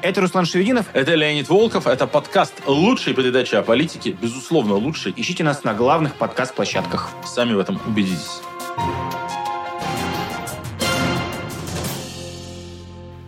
[0.00, 0.86] Это Руслан Шевединов.
[0.92, 1.88] Это Леонид Волков.
[1.88, 4.12] Это подкаст лучшей передачи о политике.
[4.12, 5.12] Безусловно, лучшей.
[5.16, 7.10] Ищите нас на главных подкаст-площадках.
[7.26, 8.40] Сами в этом убедитесь.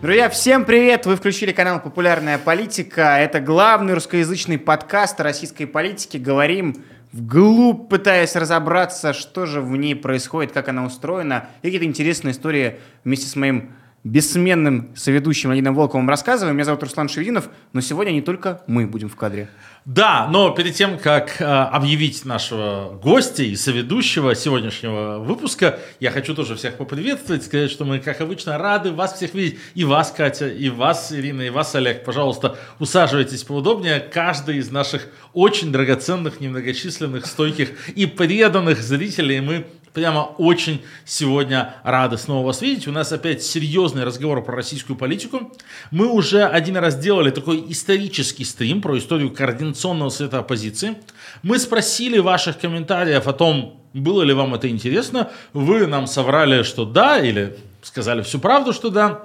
[0.01, 1.05] Друзья, всем привет!
[1.05, 3.17] Вы включили канал «Популярная политика».
[3.19, 6.19] Это главный русскоязычный подкаст о российской политике.
[6.19, 12.31] Говорим вглубь, пытаясь разобраться, что же в ней происходит, как она устроена, и какие-то интересные
[12.31, 13.73] истории вместе с моим
[14.03, 16.55] бессменным соведущим Леонидом Волковым рассказываем.
[16.55, 19.49] Меня зовут Руслан Шевединов, но сегодня не только мы будем в кадре.
[19.85, 26.35] Да, но перед тем, как э, объявить нашего гостя и соведущего сегодняшнего выпуска, я хочу
[26.35, 29.59] тоже всех поприветствовать, сказать, что мы, как обычно, рады вас всех видеть.
[29.73, 32.03] И вас, Катя, и вас, Ирина, и вас, Олег.
[32.03, 33.99] Пожалуйста, усаживайтесь поудобнее.
[33.99, 42.17] Каждый из наших очень драгоценных, немногочисленных, стойких и преданных зрителей мы Прямо очень сегодня рады
[42.17, 42.87] снова вас видеть.
[42.87, 45.51] У нас опять серьезный разговор про российскую политику.
[45.91, 50.95] Мы уже один раз делали такой исторический стрим про историю координационного совета оппозиции.
[51.43, 55.29] Мы спросили ваших комментариев о том, было ли вам это интересно.
[55.51, 59.23] Вы нам соврали, что да, или сказали всю правду, что да.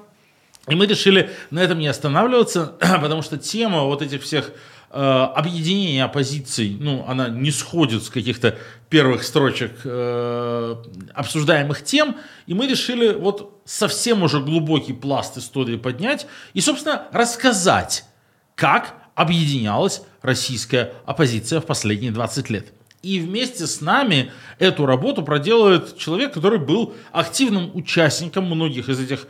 [0.68, 4.50] И мы решили на этом не останавливаться, потому что тема вот этих всех
[4.96, 8.56] э, объединения оппозиций, ну, она не сходит с каких-то
[8.88, 10.76] первых строчек э,
[11.14, 12.16] обсуждаемых тем,
[12.46, 18.04] и мы решили вот совсем уже глубокий пласт истории поднять и, собственно, рассказать,
[18.54, 22.72] как объединялась российская оппозиция в последние 20 лет.
[23.02, 29.26] И вместе с нами эту работу проделывает человек, который был активным участником многих из этих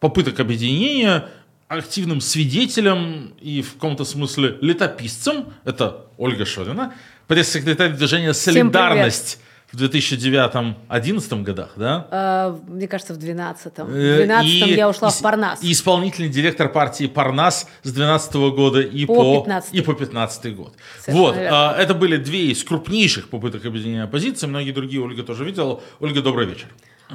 [0.00, 1.28] попыток объединения,
[1.68, 5.52] активным свидетелем и в каком-то смысле летописцем.
[5.64, 6.94] Это Ольга Шорина
[7.26, 9.38] пресс-секретарь движения «Солидарность»
[9.72, 12.06] в 2009-2011 годах, да?
[12.10, 13.78] А, мне кажется, в 2012.
[13.78, 15.62] В 2012 и, я ушла и, в Парнас.
[15.64, 19.74] И исполнительный директор партии Парнас с 2012 года и по, по 15.
[19.74, 20.74] и по 15 год.
[21.00, 21.74] Совершенно вот, верно.
[21.76, 24.46] это были две из крупнейших попыток объединения оппозиции.
[24.46, 25.80] Многие другие Ольга тоже видела.
[25.98, 26.68] Ольга, добрый вечер.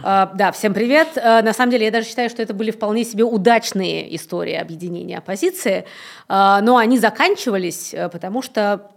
[0.04, 1.10] Uh, да, всем привет.
[1.16, 5.18] Uh, на самом деле, я даже считаю, что это были вполне себе удачные истории объединения
[5.18, 5.86] оппозиции,
[6.28, 8.92] uh, но они заканчивались, потому что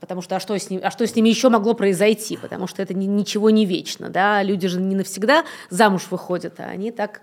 [0.00, 2.36] Потому что а что, с ним, а что с ними еще могло произойти?
[2.36, 4.08] Потому что это ни, ничего не вечно.
[4.08, 4.44] Да?
[4.44, 7.20] Люди же не навсегда замуж выходят, а они так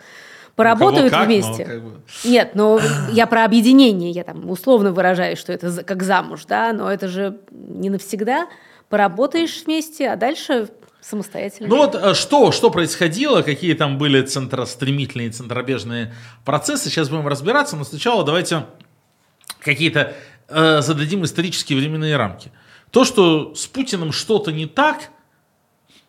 [0.56, 1.64] поработают как, вместе.
[1.66, 1.92] Но, как бы...
[2.26, 2.82] Нет, но
[3.12, 7.40] я про объединение, я там условно выражаюсь, что это как замуж, да, но это же
[7.52, 8.48] не навсегда.
[8.90, 10.70] Поработаешь вместе, а дальше
[11.06, 11.70] самостоятельно.
[11.70, 17.76] Ну вот э, что, что происходило, какие там были центростремительные, центробежные процессы, сейчас будем разбираться,
[17.76, 18.66] но сначала давайте
[19.60, 20.14] какие-то
[20.48, 22.52] э, зададим исторические временные рамки.
[22.92, 25.10] То, что с Путиным что-то не так,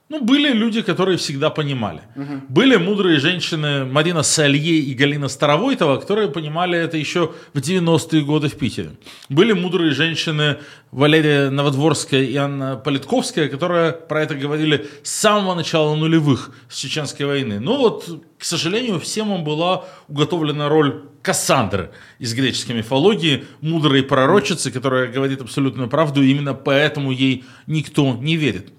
[0.09, 2.01] ну, были люди, которые всегда понимали.
[2.15, 2.33] Угу.
[2.49, 8.49] Были мудрые женщины Марина Салье и Галина Старовойтова, которые понимали это еще в 90-е годы
[8.49, 8.91] в Питере.
[9.29, 10.59] Были мудрые женщины
[10.93, 17.27] Валерия Новодворская и Анна Политковская, которые про это говорили с самого начала нулевых с Чеченской
[17.27, 17.59] войны.
[17.59, 21.91] Ну вот, к сожалению, всем им была уготовлена роль Кассандры
[22.21, 28.37] из греческой мифологии, мудрой пророчицы, которая говорит абсолютную правду, и именно поэтому ей никто не
[28.37, 28.73] верит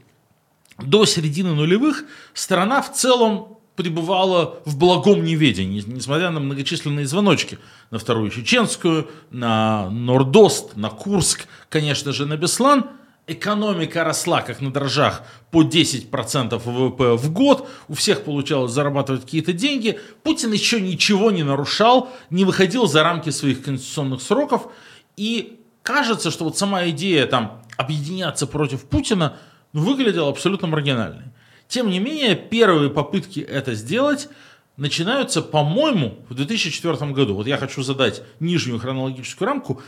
[0.80, 7.60] до середины нулевых страна в целом пребывала в благом неведении, несмотря на многочисленные звоночки
[7.92, 12.88] на Вторую Чеченскую, на Нордост, на Курск, конечно же, на Беслан.
[13.30, 17.70] Экономика росла, как на дрожжах, по 10% ВВП в год.
[17.90, 20.00] У всех получалось зарабатывать какие-то деньги.
[20.24, 24.72] Путин еще ничего не нарушал, не выходил за рамки своих конституционных сроков.
[25.18, 29.38] И кажется, что вот сама идея там объединяться против Путина–
[29.78, 31.26] выглядел абсолютно маргинальной.
[31.68, 34.30] Тем не менее, первые попытки это сделать
[34.76, 37.36] начинаются, по-моему, в 2004 году.
[37.36, 39.82] Вот я хочу задать нижнюю хронологическую рамку.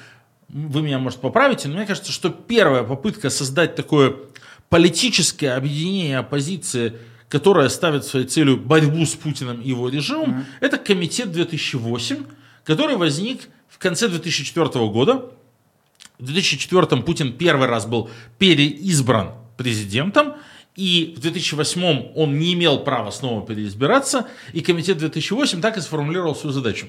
[0.50, 4.16] Вы меня, может, поправите, но мне кажется, что первая попытка создать такое
[4.70, 6.94] политическое объединение оппозиции,
[7.28, 10.46] которое ставит своей целью борьбу с Путиным и его режимом, mm-hmm.
[10.62, 12.26] это комитет 2008,
[12.64, 15.32] который возник в конце 2004 года.
[16.18, 18.10] В 2004 Путин первый раз был
[18.40, 20.36] переизбран президентом,
[20.78, 26.34] и в 2008 он не имел права снова переизбираться, и комитет 2008 так и сформулировал
[26.34, 26.88] свою задачу.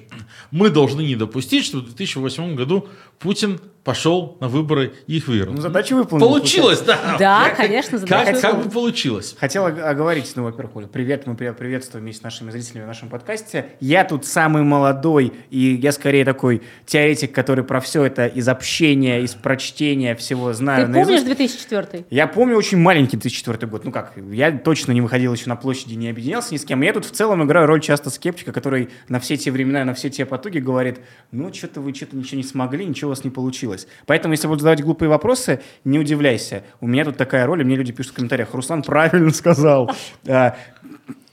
[0.53, 2.89] Мы должны не допустить, что в 2008 году
[3.19, 5.55] Путин пошел на выборы и их выиграл.
[5.55, 6.29] Ну, задача выполнена.
[6.29, 7.17] Получилось, да.
[7.19, 9.35] Да, Как- конечно, задача Как, как бы получилось.
[9.39, 12.89] Хотел ог- оговорить, ну, во-первых, Оля, привет, мы при- приветствуем вместе с нашими зрителями в
[12.89, 13.67] нашем подкасте.
[13.81, 19.23] Я тут самый молодой, и я скорее такой теоретик, который про все это из общения,
[19.23, 20.87] из прочтения всего знаю.
[20.87, 21.27] Ты помнишь наизусть.
[21.27, 23.85] 2004 Я помню очень маленький 2004 год.
[23.85, 26.83] Ну как, я точно не выходил еще на площади, не объединялся ни с кем.
[26.83, 30.11] Я тут в целом играю роль часто скептика, который на все те времена, на все
[30.11, 31.01] те потуги говорит,
[31.33, 33.70] ну что-то вы что-то ничего не смогли, ничего у вас не получилось.
[34.07, 36.63] Поэтому, если буду задавать глупые вопросы, не удивляйся.
[36.81, 39.91] У меня тут такая роль, и мне люди пишут в комментариях, Руслан правильно сказал.
[40.27, 40.57] А,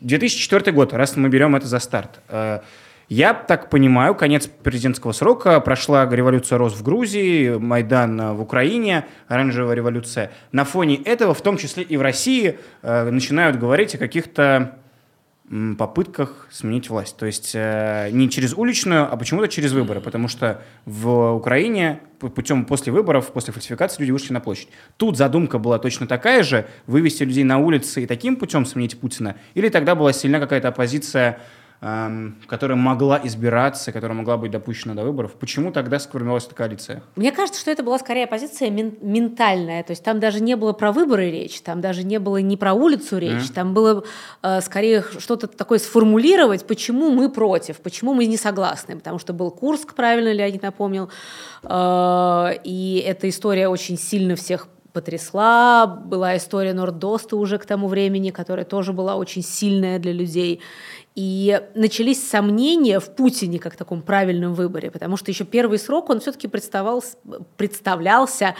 [0.02, 2.20] 2004 год, раз мы берем это за старт.
[2.30, 2.62] А,
[3.10, 9.06] Я так понимаю, конец президентского срока, прошла революция роз в Грузии, Майдан э, в Украине,
[9.30, 10.32] оранжевая революция.
[10.52, 14.78] На фоне этого, в том числе и в России, начинают говорить о каких-то
[15.78, 17.16] попытках сменить власть.
[17.18, 20.02] То есть э, не через уличную, а почему-то через выборы.
[20.02, 24.68] Потому что в Украине путем после выборов, после фальсификации люди вышли на площадь.
[24.98, 29.36] Тут задумка была точно такая же, вывести людей на улицы и таким путем сменить Путина.
[29.54, 31.40] Или тогда была сильна какая-то оппозиция,
[31.80, 35.34] которая могла избираться, которая могла быть допущена до выборов.
[35.34, 37.04] Почему тогда сформировалась эта коалиция?
[37.16, 39.84] Мне кажется, что это была скорее позиция мен- ментальная.
[39.84, 42.74] То есть там даже не было про выборы речь, там даже не было ни про
[42.74, 44.04] улицу речь, там было
[44.42, 48.96] э, скорее что-то такое сформулировать, почему мы против, почему мы не согласны.
[48.96, 51.10] Потому что был Курск, правильно Леонид напомнил,
[51.64, 55.86] э, и эта история очень сильно всех потрясла.
[55.86, 60.60] Была история Нордоста уже к тому времени, которая тоже была очень сильная для людей.
[61.18, 66.20] И начались сомнения в Путине как таком правильном выборе, потому что еще первый срок он
[66.20, 68.54] все-таки представлялся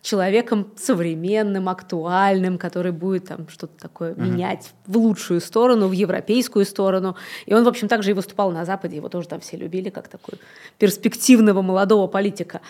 [0.00, 7.16] человеком современным, актуальным, который будет там что-то такое менять в лучшую сторону, в европейскую сторону.
[7.46, 10.06] И он, в общем, также и выступал на Западе, его тоже там все любили как
[10.06, 10.38] такой
[10.78, 12.60] перспективного молодого политика.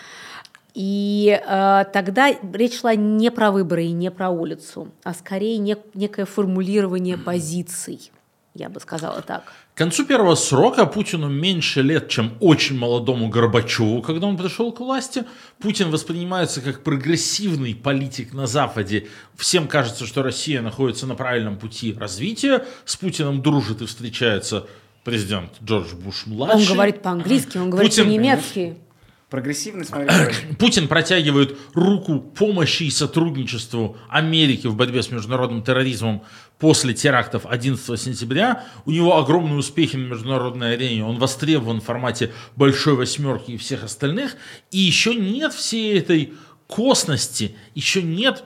[0.73, 5.77] И э, тогда речь шла не про выборы и не про улицу, а скорее не-
[5.93, 8.11] некое формулирование позиций,
[8.55, 9.43] я бы сказала так.
[9.73, 14.79] К концу первого срока Путину меньше лет, чем очень молодому Горбачеву, когда он пришел к
[14.79, 15.25] власти.
[15.59, 19.07] Путин воспринимается как прогрессивный политик на Западе.
[19.35, 22.65] Всем кажется, что Россия находится на правильном пути развития.
[22.85, 24.65] С Путиным дружит и встречается
[25.03, 26.61] президент Джордж Буш-младший.
[26.61, 28.77] Он говорит по-английски, он говорит Путин- по-немецки.
[29.29, 30.07] Прогрессивный, смотри.
[30.59, 36.23] Путин протягивает руку помощи и сотрудничеству Америки в борьбе с международным терроризмом
[36.59, 38.65] после терактов 11 сентября.
[38.85, 41.03] У него огромные успехи на международной арене.
[41.03, 44.35] Он востребован в формате большой восьмерки и всех остальных.
[44.71, 46.33] И еще нет всей этой
[46.67, 48.43] косности, еще нет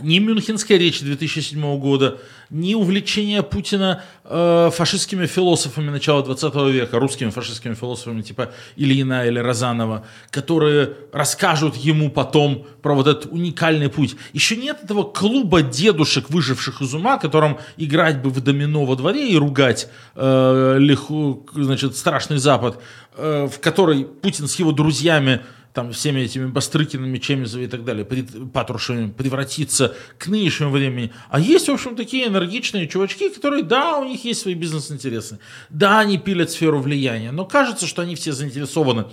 [0.00, 7.30] ни Мюнхенской речи 2007 года, ни увлечения Путина э, фашистскими философами начала 20 века, русскими
[7.30, 14.16] фашистскими философами типа Ильина или Розанова, которые расскажут ему потом про вот этот уникальный путь.
[14.32, 19.28] Еще нет этого клуба дедушек, выживших из ума, которым играть бы в домино во дворе
[19.28, 22.80] и ругать э, лиху- значит, страшный Запад,
[23.16, 25.40] э, в который Путин с его друзьями
[25.72, 31.12] там всеми этими Бастрыкинами, Чемизовыми и так далее, пред- Патрушевыми превратиться к нынешнему времени.
[31.28, 35.38] А есть, в общем, такие энергичные чувачки, которые, да, у них есть свои бизнес-интересы,
[35.68, 39.06] да, они пилят сферу влияния, но кажется, что они все заинтересованы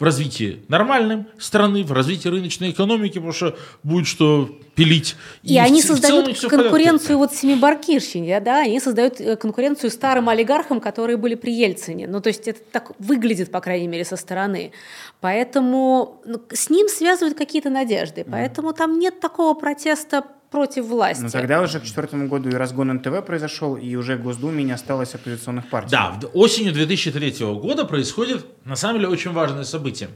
[0.00, 5.14] в развитии нормальной страны, в развитии рыночной экономики, потому что будет что пилить.
[5.42, 10.30] И, они в целом создают в конкуренцию вот семибаркирщине, да, они создают э, конкуренцию старым
[10.30, 12.08] олигархам, которые были при Ельцине.
[12.08, 14.72] Ну, то есть это так выглядит, по крайней мере, со стороны.
[15.20, 18.24] Поэтому ну, с ним связывают какие-то надежды.
[18.28, 21.20] Поэтому там нет такого протеста против власти.
[21.22, 24.64] Но Ну, тогда уже к четвертому году и разгон НТВ произошел, и уже в Госдуме
[24.64, 25.90] не осталось оппозиционных партий.
[25.92, 30.08] Да, в- осенью 2003 года происходит, на самом деле, очень важное событие.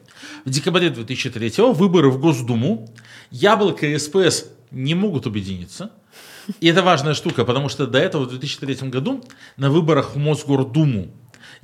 [0.45, 2.89] В декабре 2003 выборы в Госдуму.
[3.31, 5.91] Яблоко и СПС не могут объединиться.
[6.61, 9.25] И это важная штука, потому что до этого в 2003 году
[9.57, 11.09] на выборах в Мосгордуму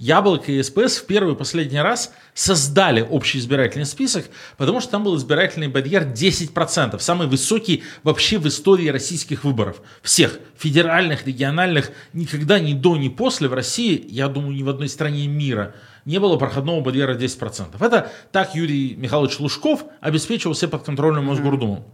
[0.01, 5.05] Яблоко и СПС в первый и последний раз создали общий избирательный список, потому что там
[5.05, 9.83] был избирательный барьер 10%, самый высокий вообще в истории российских выборов.
[10.03, 14.89] Всех, федеральных, региональных, никогда ни до, ни после в России, я думаю, ни в одной
[14.89, 15.75] стране мира
[16.07, 17.77] не было проходного барьера 10%.
[17.79, 21.87] Это так Юрий Михайлович Лужков обеспечивал себе подконтрольную Мосгордуму.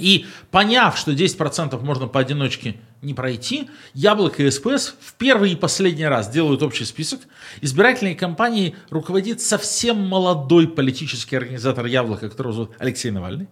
[0.00, 6.06] И поняв, что 10% можно поодиночке не пройти, Яблоко и СПС в первый и последний
[6.06, 7.20] раз делают общий список.
[7.60, 13.48] Избирательной кампанией руководит совсем молодой политический организатор Яблока, которого зовут Алексей Навальный.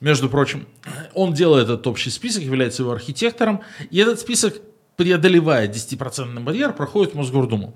[0.00, 0.66] Между прочим,
[1.12, 4.54] он делает этот общий список, является его архитектором, и этот список,
[4.96, 7.74] преодолевая 10% барьер, проходит в Мосгордуму.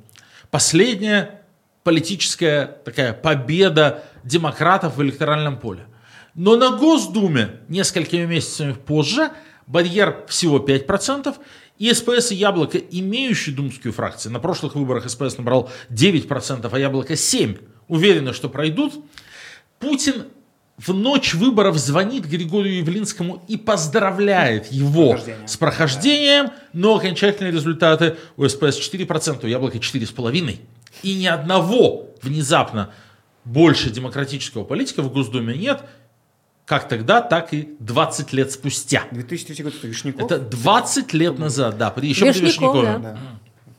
[0.50, 1.42] Последняя
[1.82, 5.86] политическая такая победа демократов в электоральном поле.
[6.34, 9.30] Но на Госдуме несколькими месяцами позже
[9.66, 11.34] барьер всего 5%,
[11.78, 17.14] и СПС и Яблоко, имеющие думскую фракцию, на прошлых выборах СПС набрал 9%, а Яблоко
[17.14, 18.94] 7%, уверены, что пройдут.
[19.78, 20.26] Путин
[20.78, 25.48] в ночь выборов звонит Григорию Явлинскому и поздравляет его Прохождение.
[25.48, 30.58] с прохождением, но окончательные результаты у СПС 4%, у Яблока 4,5%.
[31.02, 32.92] И ни одного внезапно
[33.44, 35.82] больше демократического политика в Госдуме нет,
[36.64, 39.04] как тогда, так и 20 лет спустя.
[39.10, 40.22] 2003 год это Вишняков?
[40.22, 42.86] Это 20 лет назад, да, при, еще при Вишняков, Вишнякове.
[42.86, 42.98] да.
[42.98, 43.18] Да.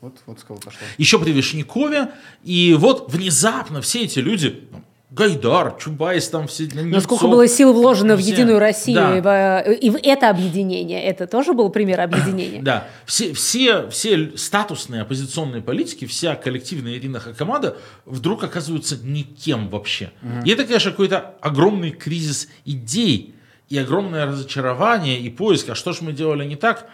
[0.01, 0.81] Вот, вот с кого пошло.
[0.97, 2.09] Еще при Вишнякове.
[2.43, 4.83] И вот внезапно все эти люди, ну,
[5.13, 6.67] Гайдар, Чубайс, там все...
[6.73, 8.31] Но сколько было сил вложено в все.
[8.31, 9.61] Единую Россию Да.
[9.61, 11.03] и, в, в это объединение.
[11.03, 12.63] Это тоже был пример объединения.
[12.63, 20.11] Да, все, все, все статусные оппозиционные политики, вся коллективная Ирина Хакамада вдруг оказываются никем вообще.
[20.45, 23.35] И это, конечно, какой-то огромный кризис идей
[23.69, 25.69] и огромное разочарование и поиск.
[25.69, 26.89] А что же мы делали не так?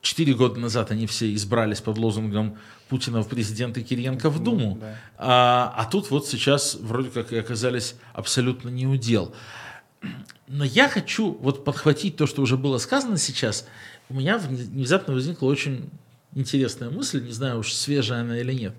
[0.00, 2.56] Четыре года назад они все избрались под лозунгом
[2.90, 4.76] Путина в президенты Кириенко в Думу.
[4.80, 4.96] да.
[5.16, 9.32] А, а тут вот сейчас вроде как и оказались абсолютно не удел.
[10.48, 13.66] Но я хочу вот подхватить то, что уже было сказано сейчас.
[14.08, 15.88] У меня вне- внезапно возникла очень
[16.34, 18.74] интересная мысль, не знаю уж свежая она или нет,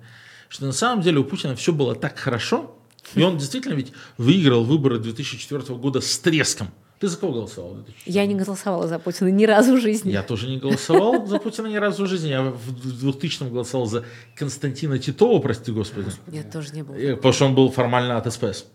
[0.49, 2.75] что на самом деле у Путина все было так хорошо,
[3.15, 6.69] и он действительно ведь выиграл выборы 2004 года с треском.
[7.01, 7.71] Ты за кого голосовал?
[7.71, 8.13] в 2004?
[8.15, 10.11] Я не голосовала за Путина ни разу в жизни.
[10.11, 12.29] Я тоже не голосовал за Путина ни разу в жизни.
[12.29, 14.03] Я в 2000 голосовал за
[14.35, 16.11] Константина Титова, прости господи.
[16.27, 16.95] Нет, тоже не было.
[16.95, 18.65] Э, Потому что он был формально от СПС.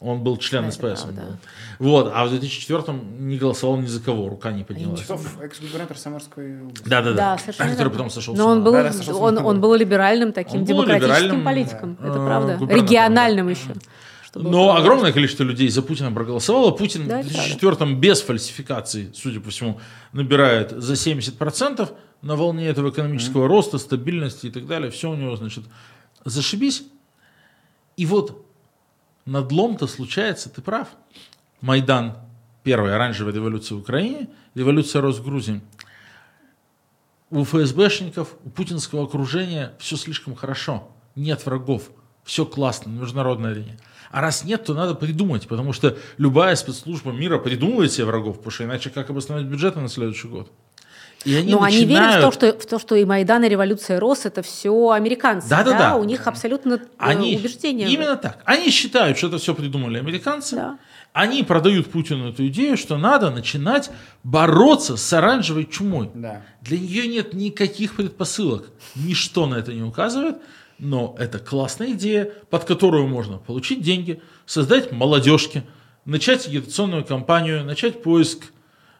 [0.00, 1.04] Он был член Это СПС.
[1.06, 1.12] был.
[1.80, 2.82] Вот, а в 2004
[3.18, 5.00] не голосовал ни за кого, рука не поднялась.
[5.00, 6.88] Титов, экс-губернатор Самарской области.
[6.88, 7.16] Да, да, да.
[7.16, 7.90] Да, совершенно Который верно.
[7.90, 10.84] потом сошел с Но он был, Да, да, он, он был либеральным таким Он был
[10.84, 11.98] демократическим либеральным, политиком.
[12.00, 12.08] да.
[12.08, 12.74] Это Э, правда.
[12.74, 13.74] Региональным еще.
[14.28, 14.82] Что было Но правда.
[14.82, 16.70] огромное количество людей за Путина проголосовало.
[16.70, 19.80] Путин Да, в это 2004 без фальсификаций, судя по всему,
[20.12, 24.90] набирает за 70% на волне этого экономического роста, стабильности и так далее.
[24.90, 25.64] Все у него, значит,
[26.24, 26.84] зашибись.
[27.96, 28.44] И вот
[29.24, 30.88] надлом-то случается, ты прав.
[31.60, 32.18] Майдан,
[32.62, 35.60] первая оранжевая революция в Украине, революция рос в Грузии.
[37.30, 40.88] У ФСБшников, у путинского окружения все слишком хорошо.
[41.14, 41.90] Нет врагов.
[42.24, 43.78] Все классно на международной арене.
[44.10, 48.50] А раз нет, то надо придумать, потому что любая спецслужба мира придумывает себе врагов, потому
[48.50, 50.50] что иначе как обосновать бюджеты на следующий год?
[51.24, 53.48] И они Но они верят в начинают- то, что, в то, что и Майдан, и
[53.48, 55.48] революция РОС это все американцы.
[55.48, 55.96] Да-да-да.
[55.96, 57.88] У них абсолютно э, Они, убеждения.
[57.88, 58.38] Именно так.
[58.44, 60.54] Они считают, что это все придумали американцы.
[60.54, 60.78] Да.
[61.12, 63.90] Они продают Путину эту идею, что надо начинать
[64.22, 66.10] бороться с оранжевой чумой.
[66.14, 66.42] Да.
[66.60, 68.70] Для нее нет никаких предпосылок.
[68.94, 70.36] Ничто на это не указывает.
[70.78, 75.64] Но это классная идея, под которую можно получить деньги, создать молодежки,
[76.04, 78.52] начать агитационную кампанию, начать поиск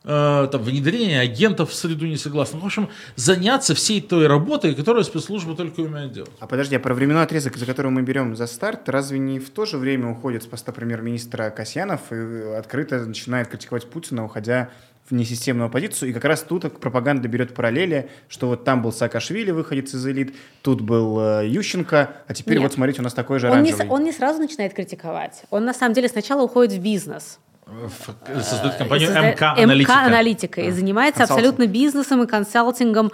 [0.03, 2.63] э, там, внедрение агентов в среду несогласных.
[2.63, 6.31] В общем, заняться всей той работой, которую спецслужбы только умеют делать.
[6.41, 9.51] А подожди, а про временной отрезок, за который мы берем за старт, разве не в
[9.51, 12.17] то же время уходит с поста премьер-министра Касьянов и
[12.59, 14.71] открыто начинает критиковать Путина, уходя
[15.11, 19.51] в несистемную оппозицию, и как раз тут пропаганда берет параллели, что вот там был Саакашвили,
[19.51, 22.65] выходец из элит, тут был э, Ющенко, а теперь Нет.
[22.65, 23.93] вот смотрите, у нас такой же Он не, оранжевый.
[23.93, 25.43] он не сразу начинает критиковать.
[25.51, 27.39] Он на самом деле сначала уходит в бизнес.
[27.69, 29.93] В- Создают компанию И созда- МК Аналитика.
[29.93, 30.61] МК-аналитика.
[30.63, 31.39] И занимается Консалтинг.
[31.49, 33.13] абсолютно бизнесом и консалтингом.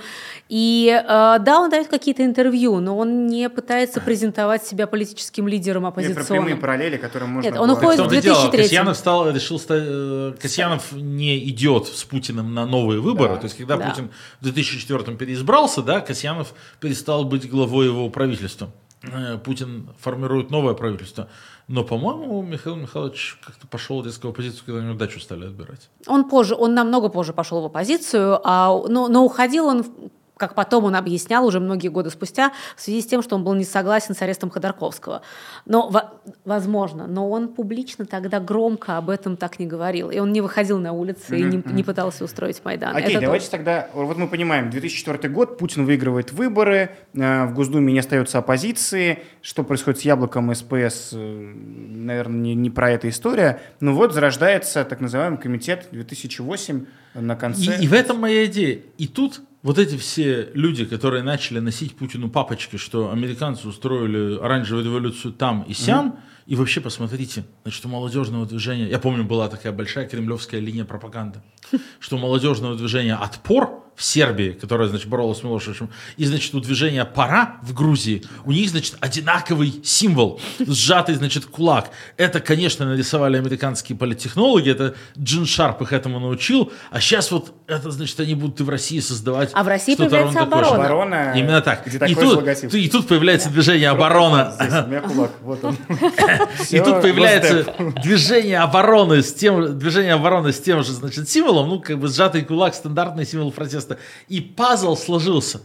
[0.48, 1.06] И э,
[1.40, 6.00] да, он дает какие-то интервью, но он не пытается презентовать себя политическим лидером Нет, про
[6.02, 6.60] прямые оппозиционным.
[6.60, 8.62] параллели, которые можно Нет, он было- уходит В в том-то и дело, 2003.
[8.62, 13.34] Касьянов стал, решил стать, э, Касьянов не идет с Путиным на новые выборы.
[13.34, 13.40] Да.
[13.40, 13.88] То есть, когда Да.
[13.90, 18.70] Путин в 2004 переизбрался, да, Касьянов перестал быть главой его правительства.
[19.02, 21.28] Э, Путин формирует новое правительство.
[21.66, 25.88] Но, по-моему, Михаил Михайлович как-то пошел резко в оппозицию, когда у него дачу стали отбирать.
[26.06, 29.84] Он позже, он намного позже пошел в оппозицию, а, но, но уходил он,
[30.36, 33.54] как потом он объяснял уже многие годы спустя, в связи с тем, что он был
[33.54, 35.22] не согласен с арестом Ходорковского.
[35.64, 36.14] Но, во-
[36.44, 40.10] возможно, но он публично тогда громко об этом так не говорил.
[40.10, 42.96] И он не выходил на улицы и не, не пытался устроить Майдан.
[42.96, 43.50] Окей, Это давайте тоже.
[43.52, 49.22] тогда, вот мы понимаем, 2004 год, Путин выигрывает выборы, э, в Госдуме не остается оппозиции,
[49.40, 55.00] что происходит с Яблоком СПС, наверное, не, не про эта история, но вот зарождается так
[55.00, 57.78] называемый комитет 2008 на конце.
[57.78, 58.80] И, и в этом моя идея.
[58.98, 64.84] И тут вот эти все люди, которые начали носить Путину папочки, что американцы устроили оранжевую
[64.84, 69.72] революцию там и сям, и вообще посмотрите, значит, у молодежного движения, я помню, была такая
[69.72, 71.40] большая кремлевская линия пропаганды,
[71.98, 76.60] что у молодежного движения отпор, в Сербии, которая, значит, боролась с Милошевичем, и, значит, у
[76.60, 81.90] движения «Пора» в Грузии, у них, значит, одинаковый символ, сжатый, значит, кулак.
[82.16, 87.90] Это, конечно, нарисовали американские политтехнологи, это Джин Шарп их этому научил, а сейчас вот это,
[87.90, 90.84] значит, они будут и в России создавать А в России что-то появляется ровно такое оборона.
[90.84, 91.32] Оборона.
[91.36, 91.86] Именно так.
[91.86, 92.74] Где И тут, логотип.
[92.74, 94.54] и тут появляется движение «Оборона».
[94.60, 95.76] Здесь у меня кулак, вот он.
[96.70, 97.66] И тут появляется
[98.02, 102.42] движение обороны с тем, движение обороны с тем же, значит, символом, ну, как бы сжатый
[102.42, 103.83] кулак, стандартный символ протеста.
[104.28, 105.60] И пазл сложился.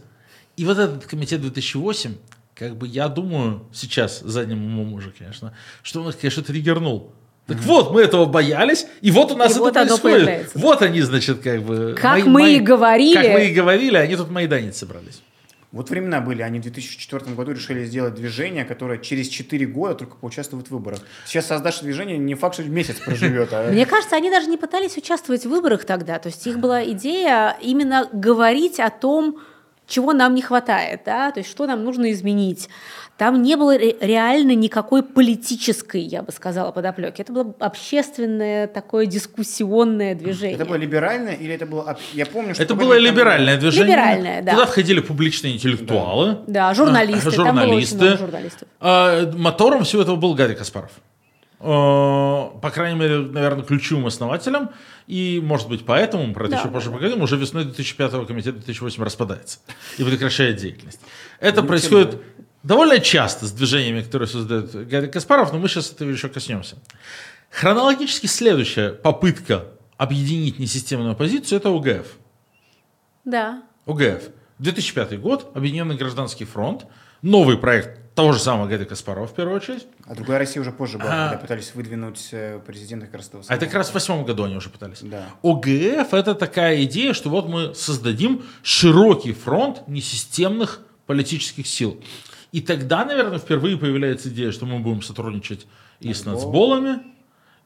[0.56, 2.14] И вот этот комитет 2008,
[2.54, 7.12] как бы я думаю сейчас, задним умом уже, конечно, что он их, конечно, триггернул.
[7.46, 10.02] Так вот, мы этого боялись, и вот у нас И это вот происходит.
[10.02, 10.58] появляется.
[10.58, 11.96] Вот они, значит, как бы...
[11.98, 13.14] Как май- мы май- и говорили.
[13.14, 15.20] Как мы и говорили, они тут майданить собрались.
[15.72, 20.16] Вот времена были, они в 2004 году решили сделать движение, которое через 4 года только
[20.16, 20.98] поучаствует в выборах.
[21.26, 24.96] Сейчас создашь движение, не факт, что месяц проживет, а Мне кажется, они даже не пытались
[24.96, 26.18] участвовать в выборах тогда.
[26.18, 29.38] То есть их была идея именно говорить о том,
[29.90, 32.68] чего нам не хватает, да, то есть что нам нужно изменить.
[33.18, 37.20] Там не было ре- реально никакой политической, я бы сказала, подоплеки.
[37.20, 40.54] Это было общественное такое дискуссионное движение.
[40.56, 41.98] это было либеральное или это было...
[42.14, 42.62] Я помню, что...
[42.62, 43.88] Это было там либеральное движение.
[43.88, 44.52] Либеральное, да.
[44.52, 46.38] Туда входили публичные интеллектуалы.
[46.46, 47.28] Да, журналисты.
[47.28, 47.96] А, Там было очень журналисты.
[47.96, 48.68] много журналистов.
[48.80, 50.90] А, Мотором всего этого был Гарри Каспаров.
[51.60, 54.70] А, По крайней мере, наверное, ключевым основателем.
[55.06, 56.96] И, может быть, поэтому, мы про это Да, еще да, позже да.
[56.96, 59.58] поговорим, уже весной 2005 комитет 2008 распадается
[59.98, 61.00] и прекращает деятельность.
[61.38, 62.22] Это происходит
[62.62, 66.76] довольно часто с движениями, которые создает Гарри Каспаров, но мы сейчас этого еще коснемся.
[67.50, 72.06] Хронологически следующая попытка объединить несистемную оппозицию– это УГФ.
[73.24, 73.62] Да.
[73.86, 74.30] ОГФ.
[74.60, 76.86] 2005 год, Объединенный гражданский фронт,
[77.22, 79.86] новый проект того же самого Гарри Каспарова в первую очередь.
[80.04, 81.28] А другая Россия уже позже была, А.
[81.30, 83.78] когда пытались выдвинуть э, президента как раз того А это как самого.
[83.78, 85.00] раз в восьмом году они уже пытались.
[85.02, 85.26] Да.
[85.42, 92.02] ОГФ это такая идея, что вот мы создадим широкий фронт несистемных политических сил.
[92.52, 95.66] И тогда, наверное, впервые появляется идея, что мы будем сотрудничать
[96.00, 96.98] и с нацболами,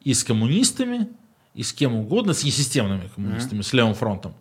[0.03, 1.09] и с коммунистами,
[1.55, 4.35] и с кем угодно, с несистемными коммунистами, с левым фронтом.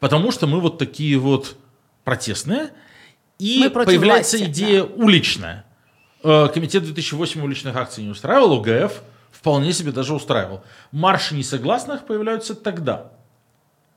[0.00, 1.56] Потому что мы вот такие вот
[2.02, 2.70] протестные.
[3.44, 5.64] И появляется власти, идея уличная.
[6.22, 10.64] Э, Комитет 2008 уличных акций не устраивал, ОГФ вполне себе даже устраивал.
[10.92, 13.10] Марши несогласных появляются тогда.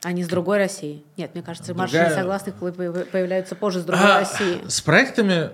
[0.04, 1.04] Они с другой России.
[1.16, 4.60] Нет, мне кажется, марши Другая- несогласных по- по- появляются позже с другой А, России.
[4.68, 5.52] С проектами,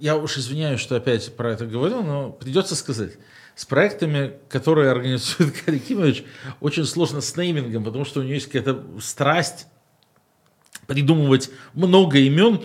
[0.00, 3.12] я уж извиняюсь, что опять про это говорю, но придется сказать.
[3.54, 6.24] С проектами, которые организует Гарри Кимович,
[6.60, 9.66] очень сложно с неймингом, потому что у него есть какая-то страсть
[10.86, 12.62] придумывать много имен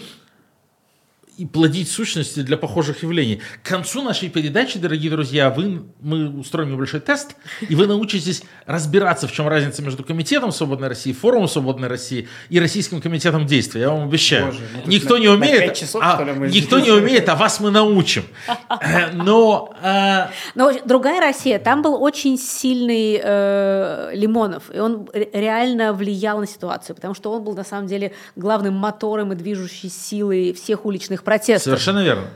[1.40, 3.42] и плодить сущности для похожих явлений.
[3.64, 7.36] К концу нашей передачи, дорогие друзья, вы, мы устроим небольшой тест,
[7.70, 12.60] и вы научитесь разбираться, в чем разница между Комитетом Свободной России, Форумом Свободной России и
[12.60, 13.82] Российским комитетом действия.
[13.82, 14.48] Я вам обещаю.
[14.48, 17.30] Боже, тут никто на- не на умеет, часов, а, что ли, мы никто не умеет,
[17.30, 18.24] а вас мы научим.
[18.82, 25.30] Э, Но э, Но другая Россия, там был очень сильный э, Лимонов, и он ре-
[25.32, 29.90] реально влиял на ситуацию, потому что он был на самом деле главным мотором и движущей
[29.90, 31.64] силой всех уличных протестов.
[31.64, 32.28] совершенно верно.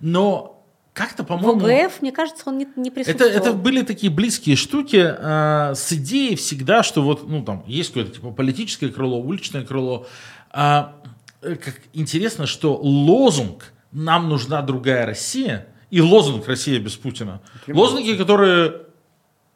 [0.00, 0.60] Но
[0.92, 1.64] как-то, по-моему...
[1.64, 3.30] ОГФ, мне кажется, он не, не Это, присутствовал.
[3.30, 8.12] это были такие близкие штуки э, с идеей всегда, что вот, ну, там, есть какое-то
[8.12, 10.06] типа политическое крыло, уличное крыло.
[10.50, 10.96] А,
[11.42, 17.40] э, как интересно, что лозунг «Нам нужна другая Россия» и лозунг «Россия без Путина».
[17.66, 17.94] Лимоновцы.
[17.94, 18.82] Лозунги, которые...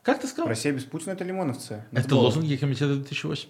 [0.03, 0.49] Как ты сказал?
[0.49, 1.85] Россия без Путина это лимоновцы.
[1.91, 2.25] Это Нацболы.
[2.27, 3.49] лозунги комитета 2008.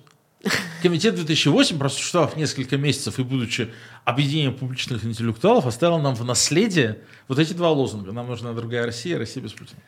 [0.83, 3.73] Комитет 2008, просуществовав несколько месяцев и будучи
[4.05, 8.13] объединением публичных интеллектуалов, оставил нам в наследие вот эти два лозунга.
[8.13, 9.81] Нам нужна другая Россия, Россия без Путина.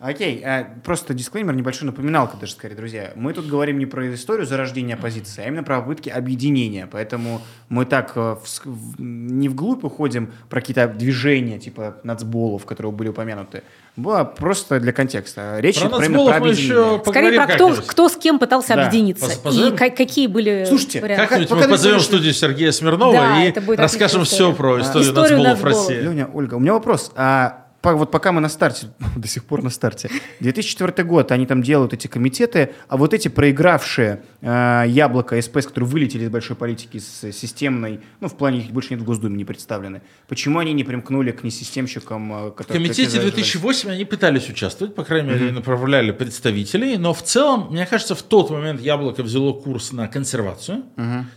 [0.00, 3.12] Окей, а, просто дисклеймер, небольшой напоминалка даже, скорее, друзья.
[3.14, 6.86] Мы тут говорим не про историю зарождения оппозиции, а именно про попытки объединения.
[6.90, 12.92] Поэтому мы так э, вс- в- не вглубь уходим про какие-то движения, типа нацболов, которые
[12.92, 13.62] были упомянуты.
[13.96, 15.58] Было просто для контекста.
[15.60, 17.02] Речь Про про, именно нацболов про объединение.
[17.06, 18.86] Скорее про кто, кто с кем пытался Да.
[18.86, 19.74] объединиться Поз- позовем?
[19.74, 21.46] и ка- какие были Слушайте, варианты.
[21.46, 24.80] Пока мы позовем в студию Сергея Смирнова Да, и расскажем все про А.
[24.82, 25.88] историю Историю нацболов в нацболов.
[25.88, 26.00] России.
[26.02, 27.12] Леня, Ольга, у меня вопрос.
[27.14, 31.62] А вот пока мы на старте, до сих пор на старте, 2004 год, они там
[31.62, 36.98] делают эти комитеты, а вот эти проигравшие э, яблоко СПС, которые вылетели из большой политики
[36.98, 40.84] с системной, ну, в плане их больше нет в Госдуме, не представлены, почему они не
[40.84, 42.82] примкнули к несистемщикам, э, В которые...
[42.82, 47.86] комитете которые 2008 они пытались участвовать, по крайней мере, направляли представителей, но в целом, мне
[47.86, 50.84] кажется, в тот момент Яблоко взяло курс на консервацию.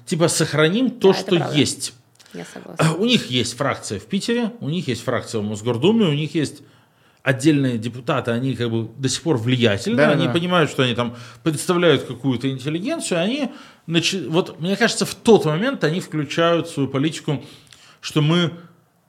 [0.06, 1.94] Типа сохраним то, Да, что есть.
[2.38, 2.94] Я согласна.
[2.96, 6.62] У них есть фракция в Питере, у них есть фракция в Мосгордуме, у них есть
[7.24, 10.32] отдельные депутаты, они как бы до сих пор влиятельны, Да, они да.
[10.34, 13.50] понимают, что они там представляют какую-то интеллигенцию, они
[13.88, 17.44] начи- вот мне кажется, в тот момент они включают свою политику,
[18.00, 18.52] что мы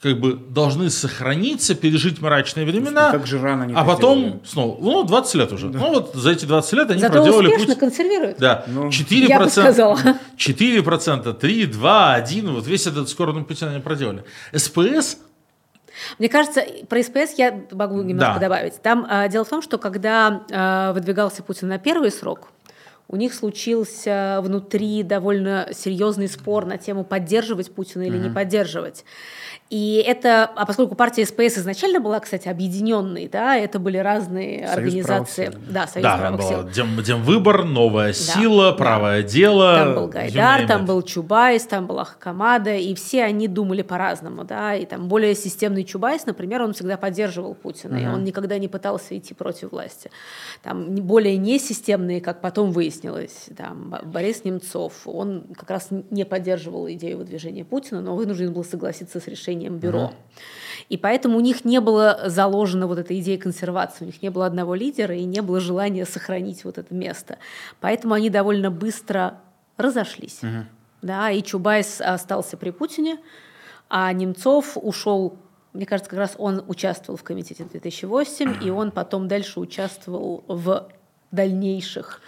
[0.00, 4.40] как бы должны сохраниться, пережить мрачные времена, Как же рано они а потом сделали.
[4.44, 5.66] снова, ну, 20 лет уже.
[5.66, 7.78] Ну, вот за эти 20 лет они Зато проделали успешно путь.
[7.80, 8.38] консервируют.
[8.38, 9.98] Да, Ну, 4%, я бы сказала.
[10.36, 14.24] 4%, 3, 2, 1, вот весь этот скоростный путь они проделали.
[14.54, 15.18] СПС
[16.20, 18.38] Мне кажется, про СПС я могу немножко Да.
[18.40, 18.80] добавить.
[18.80, 22.48] Там э, дело в том, что когда э, выдвигался Путин на первый срок,
[23.08, 29.04] у них случился внутри довольно серьезный спор на тему поддерживать Путина или не поддерживать.
[29.70, 34.78] И это, а поскольку партия СПС изначально была, кстати, объединенной, да, это были разные Союз
[34.78, 35.44] организации.
[35.46, 35.54] сил.
[35.68, 36.62] Да, Союз Да, там сил.
[36.62, 38.76] было дем, демвыбор, новая сила, да.
[38.76, 39.76] правое дело.
[39.76, 44.74] Там был Гайдар, там был Чубайс, там была Хакамада, и все они думали по-разному, да,
[44.74, 49.18] и там более системный Чубайс, например, он всегда поддерживал Путина, и он никогда не пытался
[49.18, 50.10] идти против власти.
[50.62, 52.97] Там более несистемные, как потом выяснилось,
[53.56, 58.64] там Б- Борис Немцов, он как раз не поддерживал идею выдвижения Путина, но вынужден был
[58.64, 60.12] согласиться с решением бюро.
[60.88, 64.46] И поэтому у них не было заложено вот эта идея консервации, у них не было
[64.46, 67.38] одного лидера и не было желания сохранить вот это место.
[67.80, 69.40] Поэтому они довольно быстро
[69.76, 70.40] разошлись.
[71.02, 73.18] Да, и Чубайс остался при Путине,
[73.88, 75.36] а Немцов ушел,
[75.72, 80.88] мне кажется, как раз он участвовал в комитете 2008, и он потом дальше участвовал в
[81.30, 82.20] дальнейших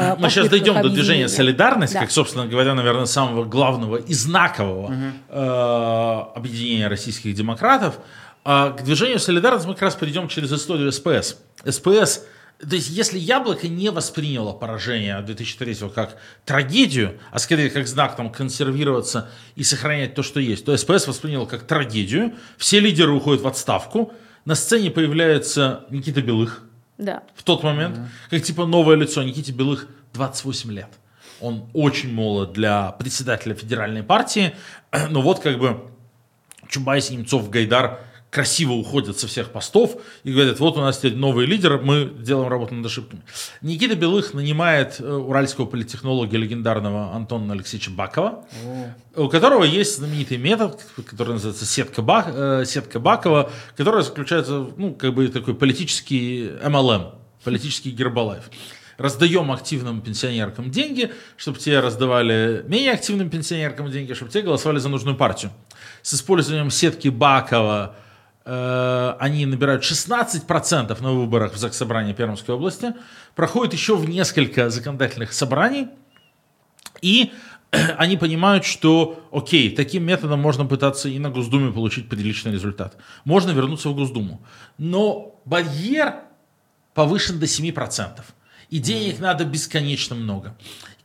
[0.00, 1.28] э, Мы сейчас дойдем до движения.
[1.28, 2.00] «Солидарность», Да.
[2.00, 4.92] как, собственно говоря, наверное, самого главного и знакового
[5.28, 7.98] э, объединения российских демократов.
[8.44, 11.36] А к движению «Солидарность» мы как раз перейдем через историю СПС.
[11.64, 12.24] СПС,
[12.58, 18.30] то есть если «Яблоко» не восприняло поражение 2003 как трагедию, а скорее как знак там,
[18.30, 22.34] консервироваться и сохранять то, что есть, то СПС воспринял как трагедию.
[22.58, 24.12] Все лидеры уходят в отставку.
[24.44, 26.62] На сцене появляется Никита Белых,
[27.00, 27.22] Да.
[27.34, 30.88] в тот момент, как типа новое лицо Никите Белых 28 лет.
[31.40, 34.54] Он очень молод для председателя федеральной партии,
[35.10, 35.80] но вот как бы
[36.68, 41.46] Чубайс, Немцов, Гайдар красиво уходят со всех постов и говорят, вот у нас теперь новый
[41.46, 43.22] лидер, мы делаем работу над ошибками.
[43.60, 48.46] Никита Белых нанимает э, уральского политтехнолога легендарного Антона Алексеевича Бакова,
[49.16, 54.94] у которого есть знаменитый метод, который называется сетка, Бак, э, сетка Бакова, которая заключается, ну,
[54.94, 58.44] как бы такой политический MLM, политический Гербалайф.
[58.96, 64.90] Раздаем активным пенсионеркам деньги, чтобы те раздавали менее активным пенсионеркам деньги, чтобы те голосовали за
[64.90, 65.50] нужную партию.
[66.02, 67.96] С использованием сетки Бакова
[69.20, 72.94] они набирают 16% на выборах в Заксобрание Пермской области,
[73.34, 75.88] проходят еще в несколько законодательных собраний,
[77.02, 77.32] и
[77.70, 82.96] они понимают, что, окей, таким методом можно пытаться и на Госдуме получить приличный результат.
[83.24, 84.42] Можно вернуться в Госдуму.
[84.78, 86.14] Но барьер
[86.94, 88.20] повышен до 7%.
[88.70, 90.56] И денег надо бесконечно много.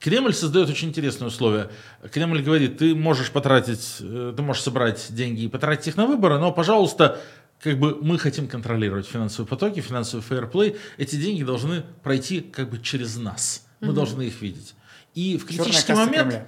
[0.06, 1.72] Кремль создает очень интересные условия.
[2.12, 6.38] Кремль говорит, ты можешь потратить, э, ты можешь собрать деньги и потратить их на выборы,
[6.38, 7.20] но, пожалуйста,
[7.60, 10.76] как бы мы хотим контролировать финансовые потоки, финансовый фейерплей.
[10.98, 13.66] Эти деньги должны пройти как бы через нас.
[13.80, 14.76] Мы должны их видеть.
[15.16, 16.48] И в критический момент Кремля.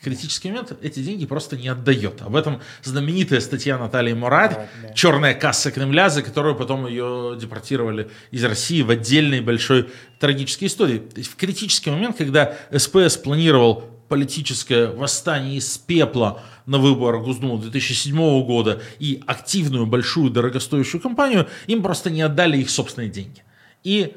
[0.00, 2.22] В критический момент эти деньги просто не отдает.
[2.22, 4.94] Об этом знаменитая статья Натальи Морарь Да, да.
[4.94, 10.98] «Черная касса Кремля», за которую потом ее депортировали из России в отдельной большой трагической истории.
[10.98, 17.60] То есть в критический момент, когда СПС планировал политическое восстание из пепла на выборах Госдумы
[17.60, 23.44] 2007 года и активную, большую, дорогостоящую кампанию, им просто не отдали их собственные деньги.
[23.84, 24.16] И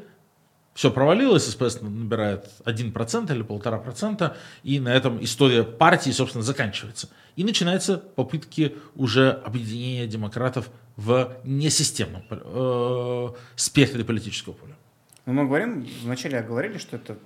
[0.74, 7.10] все провалилось, СПС набирает 1% или 1,5%, и на этом история партии, собственно, заканчивается.
[7.36, 14.76] И начинаются попытки уже объединения демократов в несистемном э, спектре политического поля.
[15.26, 17.18] Ну, мы говорим, вначале говорили, что это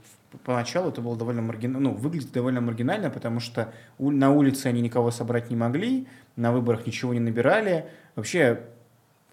[0.43, 5.11] поначалу это было довольно маргинально, ну, выглядит довольно маргинально, потому что на улице они никого
[5.11, 7.85] собрать не могли, на выборах ничего не набирали.
[8.15, 8.61] Вообще,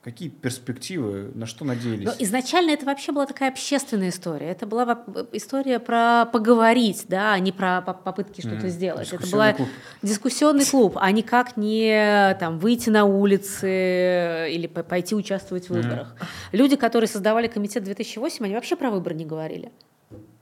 [0.04, 2.04] какие перспективы, на что надеялись?
[2.04, 4.48] Но изначально это вообще была такая общественная история.
[4.50, 8.68] Это была история про поговорить, да, а не про по- попытки что-то Мгм.
[8.68, 9.10] сделать.
[9.12, 9.68] Это была клуб.
[10.02, 16.14] дискуссионный клуб, а никак не там выйти на улицы или по- пойти участвовать в выборах.
[16.52, 19.72] Люди, которые создавали комитет 2008, они вообще про выборы не говорили.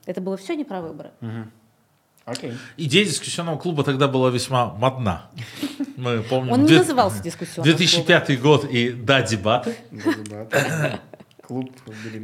[0.07, 1.13] Это было все не про выборы.
[1.21, 1.53] Мгм.
[2.25, 2.53] Окей.
[2.77, 5.31] Идея дискуссионного клуба тогда была весьма модна.
[5.97, 6.53] Мы помним...
[6.53, 9.77] Он не две- назывался дискуссионным 2005 год и «Да, дебаты».
[11.43, 11.73] Клуб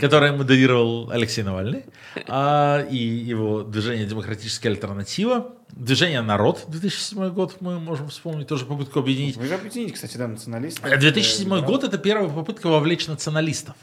[0.00, 1.84] которые модерировал Алексей Навальный,
[2.28, 9.00] а, и его движение «Демократическая альтернатива», движение «Народ» 2007 год, мы можем вспомнить, тоже попытку
[9.00, 9.36] объединить.
[9.36, 10.88] Вы же объедините, кстати, да, националистов.
[10.88, 13.74] 2007 э, год– это первая попытка вовлечь националистов.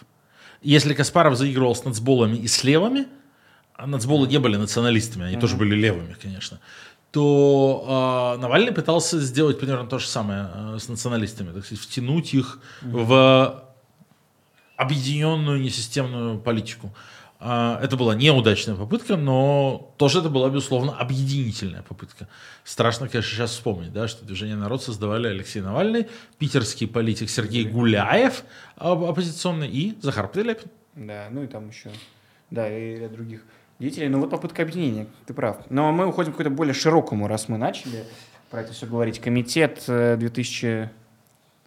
[0.62, 3.06] Если Каспаров заигрывал с нацболами и с левыми,
[3.78, 6.60] а нацболы не были националистами, они тоже были левыми, конечно,
[7.12, 12.34] то э, Навальный пытался сделать примерно то же самое э, с националистами, так сказать, втянуть
[12.34, 13.64] их в
[14.76, 16.94] объединенную несистемную политику.
[17.40, 22.28] Э, это была неудачная попытка, но тоже это была, безусловно, объединительная попытка.
[22.66, 26.08] Страшно, конечно, сейчас вспомнить, да, что движение «Народ» создавали Алексей Навальный,
[26.38, 28.44] питерский политик Сергей Гуляев,
[28.76, 30.70] оппозиционный, и Захар Прилепин.
[30.96, 31.92] Да, ну и там еще,
[32.52, 33.42] да, и ряд других
[33.80, 34.10] деятелей.
[34.10, 35.58] Ну вот попытка объединения, ты прав.
[35.70, 38.06] Но мы уходим к какому-то более широкому, раз мы начали
[38.50, 39.20] про это все говорить.
[39.20, 40.90] Комитет 2008.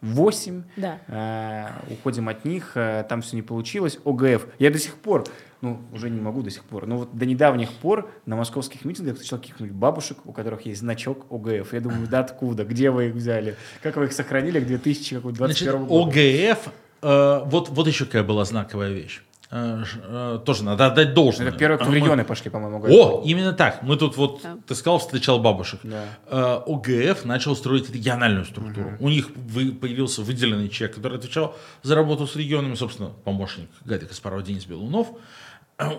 [0.00, 0.98] Э, да.
[1.08, 3.98] Э, уходим от них, э, там все не получилось.
[4.04, 4.46] ОГФ.
[4.58, 5.24] Я до сих пор,
[5.60, 9.16] ну, уже не могу до сих пор, но вот до недавних пор на московских митингах
[9.16, 11.74] встречал каких-нибудь бабушек, у которых есть значок ОГФ.
[11.74, 12.64] Я думаю, да откуда?
[12.64, 13.56] Где вы их взяли?
[13.82, 16.04] Как вы их сохранили к 2021 году?
[16.04, 16.68] ОГФ,
[17.02, 19.22] э, вот, вот еще какая была знаковая вещь.
[19.50, 21.48] Э, э, тоже надо отдать должное.
[21.48, 22.84] Это первые, кто в регионы пошли, по-моему.
[22.84, 23.82] О, именно так.
[23.82, 24.58] Мы тут вот, да.
[24.66, 25.80] ты сказал, встречал бабушек.
[25.82, 26.04] Да.
[26.26, 28.90] Э, ОГФ начал строить региональную структуру.
[28.90, 29.04] Угу.
[29.04, 29.32] У них
[29.80, 35.08] появился выделенный человек, который отвечал за работу с регионами, собственно, помощник Гарри Каспарова Денис Белунов.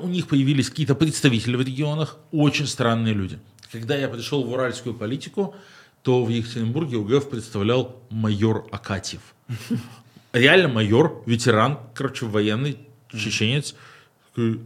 [0.01, 3.39] У них появились какие-то представители в регионах, очень странные люди.
[3.71, 5.55] Когда я пришел в уральскую политику,
[6.03, 9.21] то в Екатеринбурге УГФ представлял майор Акатьев.
[10.33, 12.77] Реально майор, ветеран, короче, военный,
[13.12, 13.74] чеченец,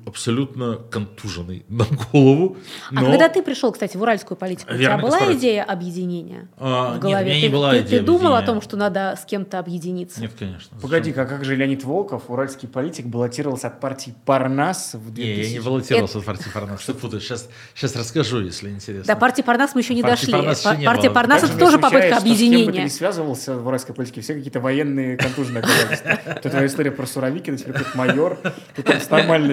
[0.05, 2.57] Абсолютно контуженный на голову.
[2.91, 3.07] А но...
[3.07, 5.37] А когда ты пришел, кстати, в уральскую политику, Верно, у тебя была Каспаров.
[5.37, 7.33] идея объединения а, в голове?
[7.33, 10.21] Нет, ты, не была ты, идея ты думал о том, что надо с кем-то объединиться?
[10.21, 10.77] Нет, конечно.
[10.81, 15.21] Погоди-ка, а как же Леонид Волков, уральский политик, баллотировался от партии Парнас в 2000...
[15.21, 16.81] Не, я не баллотировался от партии Парнас.
[16.81, 17.23] Что путаешь?
[17.23, 19.13] Сейчас, сейчас расскажу, если интересно.
[19.13, 20.33] До партии Парнас мы еще не партии дошли.
[20.33, 21.15] Парнас Пар- партия было.
[21.15, 22.57] Парнас это тоже попытка объединения.
[22.57, 26.01] С кем бы ты не связывался в уральской политике, все какие-то военные контуженные оказались.
[26.25, 28.37] Это твоя история про Суровикина, теперь как майор.
[28.75, 28.99] Ты там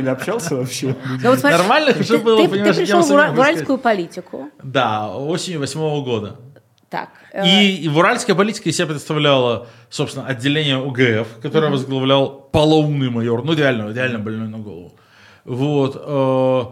[0.00, 0.96] нормальными общался вообще?
[1.42, 4.50] Нормальных уже было, ты, понимаешь, ты пришел в уральскую политику.
[4.62, 6.36] Да, осенью восьмого года.
[6.88, 7.10] Так.
[7.32, 7.46] Э...
[7.46, 11.74] И, и в уральская политика из себя представляла, собственно, отделение УГФ, которое угу.
[11.74, 14.92] возглавлял полоумный майор, ну реально, реально больной на голову.
[15.44, 15.96] Вот.
[15.96, 16.64] Э,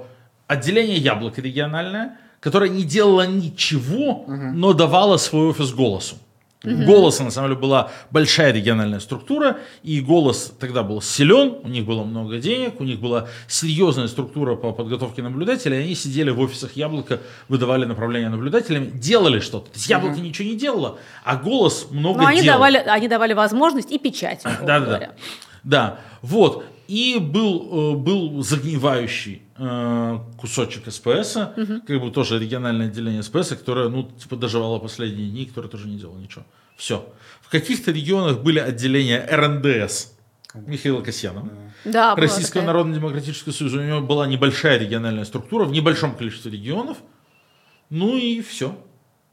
[0.49, 4.33] отделение Яблоко региональное, которое не делало ничего, угу.
[4.55, 6.17] но давало свой офис голосу.
[6.65, 6.85] Угу.
[6.87, 11.85] Голоса, на самом деле, была большая региональная структура, и голос тогда был силен, у них
[11.85, 16.73] было много денег, у них была серьезная структура по подготовке наблюдателей, они сидели в офисах
[16.75, 19.67] Яблока, выдавали направления наблюдателям, делали что-то.
[19.67, 20.23] То есть Яблоко угу.
[20.23, 22.59] ничего не делало, а голос много Но они делал.
[22.59, 24.43] давали, они давали возможность и печать.
[24.69, 25.11] Да, да, да.
[25.63, 26.65] Да, вот.
[26.89, 29.43] И был, э, был загнивающий
[30.39, 31.81] кусочек СПС, угу.
[31.87, 35.99] как бы тоже региональное отделение СПС, которое, ну, типа, доживало последние дни, которое тоже не
[35.99, 36.45] делало ничего.
[36.77, 37.13] Все.
[37.43, 40.13] В каких-то регионах были отделения РНДС
[40.55, 41.49] Михаила Касьянова.
[41.85, 43.79] Да, Российского Народно-демократического союза.
[43.79, 46.99] У него была небольшая региональная структура в небольшом количестве регионов.
[47.91, 48.79] Ну и все.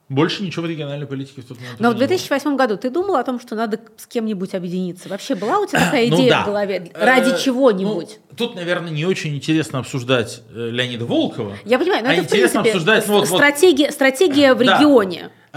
[0.07, 1.79] Больше ничего в региональной политике в тот момент.
[1.79, 5.09] Но в 2008 году ты думал о том, что надо с кем-нибудь объединиться?
[5.09, 6.43] Вообще была у тебя такая ну идея ну, да.
[6.43, 6.91] в голове?
[6.93, 8.19] Ради э, чего-нибудь?
[8.29, 11.57] Ну, тут, наверное, не очень интересно обсуждать э, Леонида Волкова.
[11.65, 13.07] Я понимаю, но а это, интересно в принципе, обсуждать...
[13.07, 14.77] Ну, вот, стратегия, стратегия в да.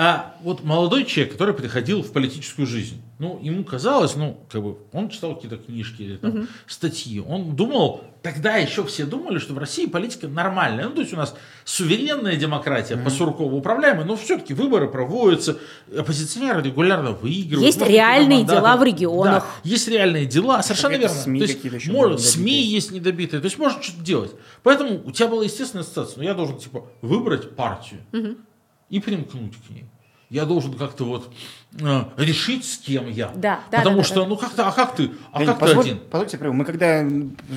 [0.01, 4.77] А вот молодой человек, который приходил в политическую жизнь, ну, ему казалось, ну, как бы,
[4.93, 6.47] он читал какие-то книжки или там, угу.
[6.69, 11.13] статьи, он думал, тогда еще все думали, что в России политика нормальная, ну, то есть
[11.13, 11.35] у нас
[11.65, 13.07] суверенная демократия, угу.
[13.07, 15.59] по Суркову управляемая, но все-таки выборы проводятся,
[15.93, 17.67] оппозиционеры регулярно выигрывают.
[17.67, 19.43] Есть реальные дела в регионах.
[19.43, 21.09] Да, есть реальные дела, совершенно верно.
[21.09, 24.31] СМИ то есть, может, СМИ есть недобитые, то есть можно что-то делать.
[24.63, 28.03] Поэтому у тебя была естественная ассоциация, ну, я должен, типа, выбрать партию.
[28.13, 28.37] Угу
[28.91, 29.87] и примкнуть к ней.
[30.31, 31.33] Я должен как-то вот
[31.81, 33.29] э, решить, с кем я.
[33.35, 35.11] Да, да, Потому да, что, да, ну как-то, а как ты?
[35.33, 36.03] А да, как позволь, ты один?
[36.11, 37.09] Позвольте, мы когда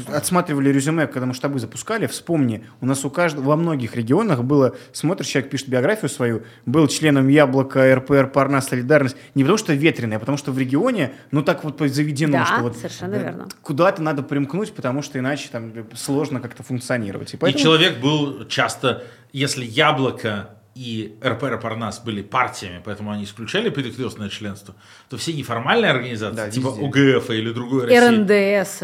[0.08, 4.74] отсматривали резюме, когда мы штабы запускали, вспомни, у нас у каждого, во многих регионах было,
[4.94, 10.16] смотришь, человек пишет биографию свою, был членом Яблока, РПР, Парна, Солидарность, не потому что ветреный,
[10.16, 13.50] а потому что в регионе, ну так вот заведено, да, что вот совершенно верно.
[13.64, 17.34] куда-то надо примкнуть, потому что иначе там сложно как-то функционировать.
[17.34, 17.60] И, поэтому...
[17.60, 24.30] и человек был часто, если Яблоко и РПР Парнас были партиями, поэтому они исключали перекрестное
[24.30, 24.74] членство,
[25.10, 27.16] то все неформальные организации, да, типа везде.
[27.18, 28.78] УГФ или другой России, РНДС,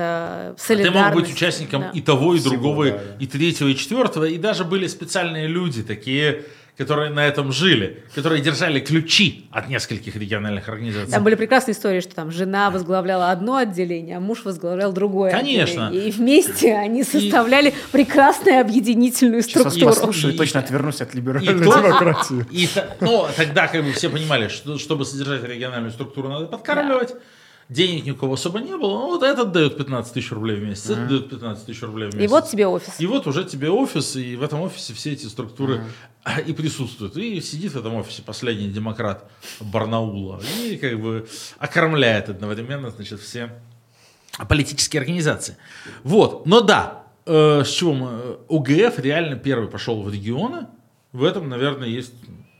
[0.61, 0.67] Солидарность.
[0.67, 1.91] Ты мог быть участником да.
[1.91, 5.81] и того, и другого, Всего, да, и третьего, и четвертого, и даже были специальные люди,
[5.81, 6.43] такие
[6.77, 11.11] которые на этом жили, которые держали ключи от нескольких региональных организаций.
[11.11, 15.87] Там были прекрасные истории, что там жена возглавляла одно отделение, а муж возглавлял другое Конечно.
[15.87, 16.09] отделение.
[16.09, 17.73] И вместе они составляли и...
[17.91, 19.73] прекрасную объединительную структуру.
[19.73, 22.45] Сейчас послушаю и точно отвернусь от либеральной и демократии.
[22.51, 22.69] И,
[23.01, 27.15] ну, тогда как бы все понимали, что чтобы содержать региональную структуру, надо подкармливать.
[27.69, 30.63] Денег ни у кого особо не было, ну вот этот дает 15 тысяч рублей в
[30.63, 32.23] месяц, этот дает 15 тысяч рублей в месяц.
[32.23, 32.93] И вот тебе офис.
[32.99, 35.83] И вот уже тебе офис, и в этом офисе все эти структуры
[36.45, 37.17] и присутствуют.
[37.17, 41.27] И сидит в этом офисе последний демократ Барнаула и как бы
[41.57, 43.51] окормляет одновременно, значит, все
[44.47, 45.57] политические организации.
[46.03, 48.09] Вот, но да, э, с чего мы...
[48.11, 50.67] э, ОГФ реально первый пошел в регионы,
[51.11, 52.13] в этом, наверное, есть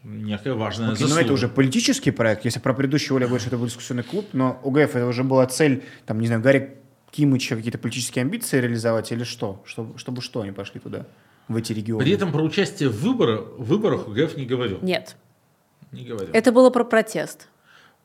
[0.08, 1.26] некая важная Окей, но заслуга.
[1.26, 2.46] это уже политический проект.
[2.46, 5.46] Если про предыдущий Оля говорит, что это был дискуссионный клуб, но ОГФ это уже была
[5.48, 6.78] цель, там, не знаю, Гарри
[7.12, 9.62] Кимыча какие-то политические амбиции реализовать или что?
[9.65, 11.06] Чтобы, чтобы что они пошли туда,
[11.48, 12.04] в эти регионы?
[12.04, 14.80] При этом про участие в выборах, выборах ОГФ не говорил.
[14.82, 15.15] Нет.
[15.91, 16.30] Не говорил.
[16.34, 17.48] Это было про протест.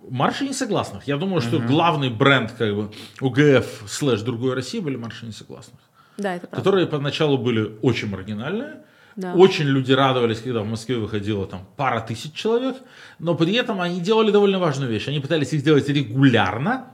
[0.08, 1.06] Марши несогласных.
[1.06, 5.78] Я думаю, что главный бренд как бы УГФ слэш другой России были марши несогласных.
[6.16, 6.56] Да, это правда.
[6.56, 8.82] Которые поначалу были очень маргинальные.
[9.16, 9.34] Да.
[9.34, 12.76] Очень люди радовались, когда в Москве выходило там пара тысяч человек,
[13.18, 15.08] но при этом они делали довольно важную вещь.
[15.08, 16.86] Они пытались их делать регулярно,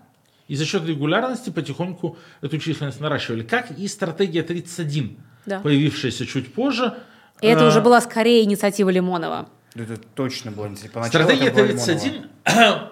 [0.48, 3.42] и за счет регулярности потихоньку эту численность наращивали.
[3.42, 5.60] Как и стратегия 31, Да.
[5.60, 6.94] появившаяся чуть позже.
[7.40, 9.48] И это Э, уже была скорее инициатива Лимонова.
[9.74, 10.64] Это точно было.
[10.92, 11.84] Поначалу Стратегия это было Лимонова.
[11.86, 12.24] 31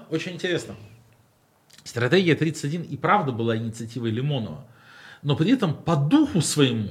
[0.11, 0.75] очень интересно.
[1.83, 4.65] Стратегия 31 и правда была инициативой Лимонова,
[5.23, 6.91] но при этом по духу своему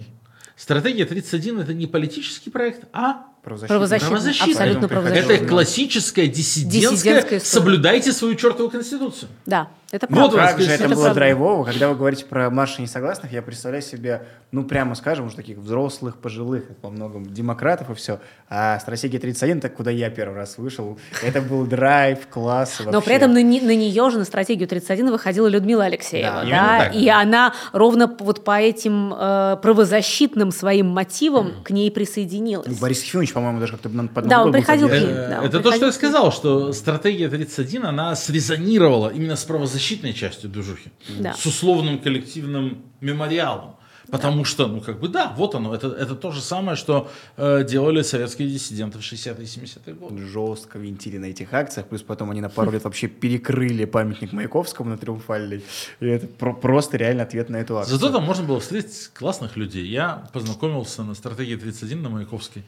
[0.55, 3.67] стратегия 31 это не политический проект, а Правозащитный.
[3.75, 4.09] Правозащитный.
[4.09, 4.53] Правозащитный.
[4.53, 5.35] Абсолютно правозащитный.
[5.35, 7.39] это классическая диссидентская, Диссидентская история.
[7.41, 9.29] соблюдайте свою чертову конституцию.
[9.45, 10.35] Да, это правда.
[10.37, 11.13] он, Как же это Это было правда.
[11.15, 15.57] драйвово, когда вы говорите про марши несогласных, я представляю себе, ну, прямо скажем, уже таких
[15.57, 18.19] взрослых, пожилых, во многом демократов и все.
[18.49, 22.81] А стратегия 31, так куда я первый раз вышел, это был драйв, класс.
[22.83, 23.05] Но вообще.
[23.05, 26.43] при этом на, на нее же, на стратегию 31, выходила Людмила Алексеева.
[26.49, 32.67] Да, Да, и она ровно вот по этим э, правозащитным своим мотивам к ней присоединилась.
[32.67, 34.91] Ну, Борис Ефимович, по-моему, даже как-то на- под Да, он приходил к.
[34.91, 39.43] Э, да, это то, что я сказал, что стратегия 31, она срезонировала именно с
[39.75, 40.89] правозащитной частью движухи.
[41.19, 41.33] Да.
[41.33, 43.75] С условным коллективным мемориалом.
[44.11, 45.73] Потому что, ну, как бы, да, вот оно.
[45.73, 50.27] Это, это то же самое, что э, делали советские диссиденты в 60-е и 70-е годы.
[50.27, 54.91] жестко винтили на этих акциях, плюс потом они на пару лет вообще перекрыли памятник Маяковскому
[54.91, 55.63] на Триумфальной.
[56.01, 57.97] И это про- просто реально ответ на эту акцию.
[57.97, 59.87] Зато там можно было встретить классных людей.
[59.87, 62.63] Я познакомился на стратегии 31 на Маяковской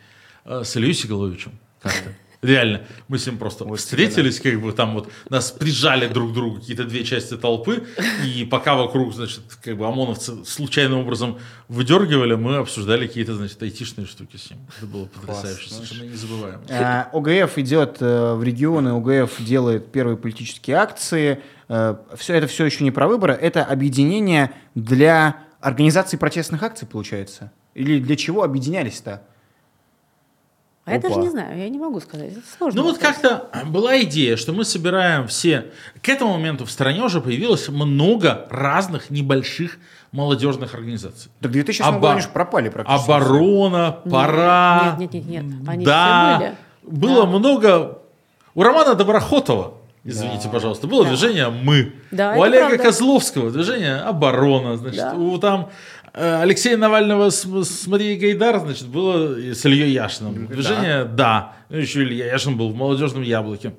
[0.45, 1.51] э, с Ильей Сигаловичем
[1.83, 2.09] как-то.
[2.41, 6.33] Реально, мы с ним просто Вот встретились, как бы там вот нас прижали друг к
[6.33, 7.83] другу какие-то две части толпы,
[8.23, 14.05] и пока вокруг, значит, как бы ОМОНовцы случайным образом выдергивали, мы обсуждали какие-то, значит, айтишные
[14.05, 14.59] штуки с ним.
[14.77, 15.73] Это было потрясающе, Класс.
[15.73, 16.61] совершенно незабываемо.
[16.69, 21.41] А, ОГФ идет э, в регионы, ОГФ делает первые политические акции.
[21.67, 27.51] Все это все еще не про выборы, это объединение для организации протестных акций, получается.
[27.73, 29.23] Или для чего объединялись-то?
[30.87, 32.31] А я даже не знаю, я не могу сказать.
[32.31, 32.81] Это сложно.
[32.81, 35.65] Ну вот как-то была идея, что мы собираем все...
[36.01, 39.79] К этому моменту в стране уже появилось много разных небольших
[40.13, 41.29] молодежных организаций.
[41.41, 43.03] Так в 2007 Оба- году они же пропали практически.
[43.11, 44.95] Оборона, пора.
[44.97, 45.67] нет, нет, нет, нет.
[45.67, 46.55] Они да, все
[46.89, 46.97] были.
[46.99, 47.25] было Да.
[47.27, 47.97] много.
[48.55, 49.73] У Романа Доброхотова,
[50.05, 50.49] извините, Да.
[50.51, 51.09] пожалуйста, было Да.
[51.09, 51.93] движение «Мы».
[52.11, 52.83] Да, у Олега правда.
[52.85, 54.77] Козловского движение «Оборона».
[54.77, 55.13] Значит, Да.
[55.15, 55.69] у там
[56.17, 60.47] Алексея Навального с, с Марией Гайдар, значит, было с Ильей Яшиным.
[60.47, 61.53] Движение «Да».
[61.69, 63.73] Ну, еще Илья Яшин был в «Молодежном яблоке».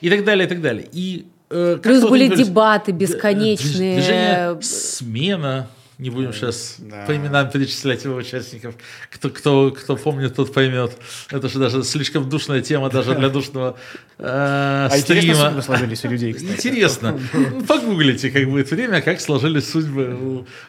[0.00, 0.88] И так далее, и так далее.
[0.92, 3.94] И, э, Плюс были дебаты Д- бесконечные.
[3.96, 5.68] Движение «Смена».
[5.98, 7.04] Не будем сейчас Да.
[7.06, 8.74] по именам перечислять его участников.
[9.10, 10.96] Кто, кто, кто помнит, тот поймет.
[11.30, 13.76] Это же даже слишком душная тема даже для душного
[14.18, 15.48] э, А интересно, стрима.
[15.48, 16.52] судьбы сложились у людей, кстати.
[16.68, 17.20] Интересно.
[17.68, 20.18] Погуглите, как будет время, как сложились судьбы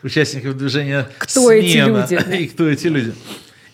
[0.04, 2.02] у участников движения Кто эти «Смена».
[2.02, 2.36] люди, да.
[2.38, 3.14] И кто эти люди.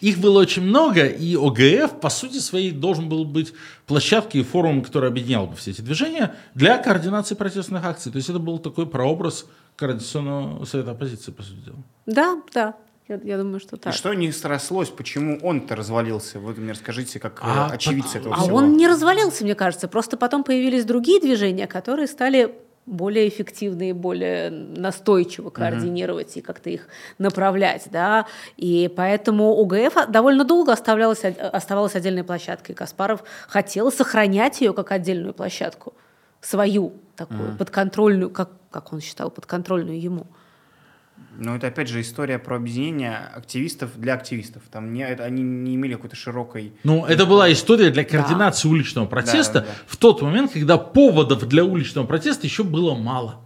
[0.01, 3.53] Их было очень много, и ОГФ, по сути своей, должен был быть
[3.85, 8.09] площадкой и форумом, который объединял бы все эти движения для координации протестных акций.
[8.09, 9.45] То есть это был такой прообраз
[9.79, 11.77] Координационного совета оппозиции, по сути дела.
[12.05, 12.75] Да, да.
[13.07, 13.93] Я, я думаю, что И так.
[13.93, 16.39] что не срослось, почему он-то развалился?
[16.39, 18.57] Вы мне расскажите, как э, А, очевидцы этого А всего.
[18.57, 19.87] он не развалился, мне кажется.
[19.87, 22.53] Просто потом появились другие движения, которые стали
[22.85, 26.87] более эффективно и более настойчиво координировать и как-то их
[27.19, 28.25] направлять, да,
[28.57, 32.73] и поэтому УГФ довольно долго оставлялась, оставалась отдельной площадкой.
[32.73, 35.93] Каспаров хотел сохранять ее как отдельную площадку,
[36.41, 40.27] свою такую подконтрольную, как, как он считал, подконтрольную ему.
[41.37, 44.63] Но это опять же история про объединение активистов для активистов.
[44.71, 46.73] Там не, это, они не имели какой-то широкой...
[46.83, 49.73] Ну, это была история для координации уличного протеста Да, да, да.
[49.87, 53.41] в тот момент, когда поводов для уличного протеста еще было мало.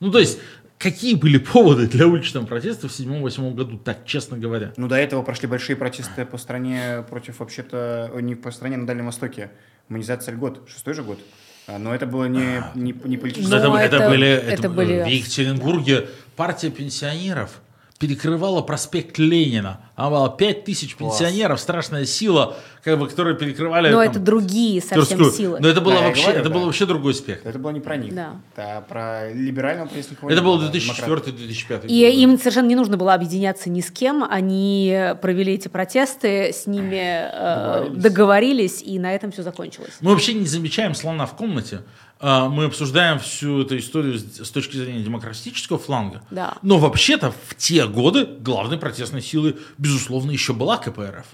[0.00, 0.38] Ну, то есть,
[0.78, 4.72] какие были поводы для уличного протеста в 7-8 году, так честно говоря?
[4.76, 8.86] Ну, до этого прошли большие протесты по стране против, вообще-то, о, не по стране, на
[8.86, 9.50] Дальнем Востоке.
[9.88, 10.68] Монетизация льгот.
[10.68, 11.18] Шестой же год?
[11.66, 13.58] А, Но это было не, не, не политическое.
[13.58, 17.60] Но это, это это- были, это это были- в Екатеринбурге партия пенсионеров
[17.98, 19.80] перекрывала проспект Ленина.
[19.96, 23.90] Там было 5 тысяч пенсионеров, страшная сила, как бы, которые перекрывали...
[23.90, 25.32] Но там, это другие совсем Тверскую.
[25.32, 25.58] силы.
[25.60, 26.54] Но это было Да, вообще, говорю, это да.
[26.54, 27.48] был вообще другой спектр.
[27.48, 28.14] Это было не про них.
[28.14, 28.36] Да.
[28.54, 30.26] Это про либерального пресника.
[30.28, 34.24] Это был 2004-2005 И им совершенно не нужно было объединяться ни с кем.
[34.28, 38.02] Они провели эти протесты, с ними э, Договорились.
[38.02, 39.94] договорились, и на этом все закончилось.
[40.00, 41.80] Мы вообще не замечаем слона в комнате.
[42.18, 46.22] А, Мы обсуждаем всю эту историю с с точки зрения демократического фланга.
[46.30, 46.54] Да.
[46.62, 51.26] Но вообще-то в те годы главной протестной силой, безусловно, еще была КПРФ.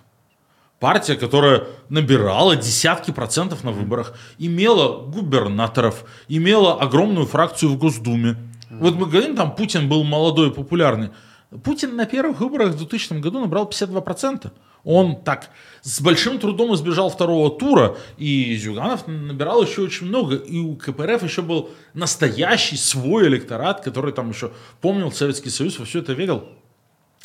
[0.81, 8.37] Партия, которая набирала десятки процентов на выборах, имела губернаторов, имела огромную фракцию в Госдуме.
[8.69, 11.11] Вот мы говорим, там Путин был молодой и популярный.
[11.63, 14.51] Путин на первых выборах в 2000 году набрал 52%.
[14.85, 15.51] Он так
[15.83, 20.37] с большим трудом избежал второго тура, и Зюганов набирал еще очень много.
[20.37, 25.85] И у КПРФ еще был настоящий свой электорат, который там еще помнил Советский Союз, во
[25.85, 26.49] все это верил.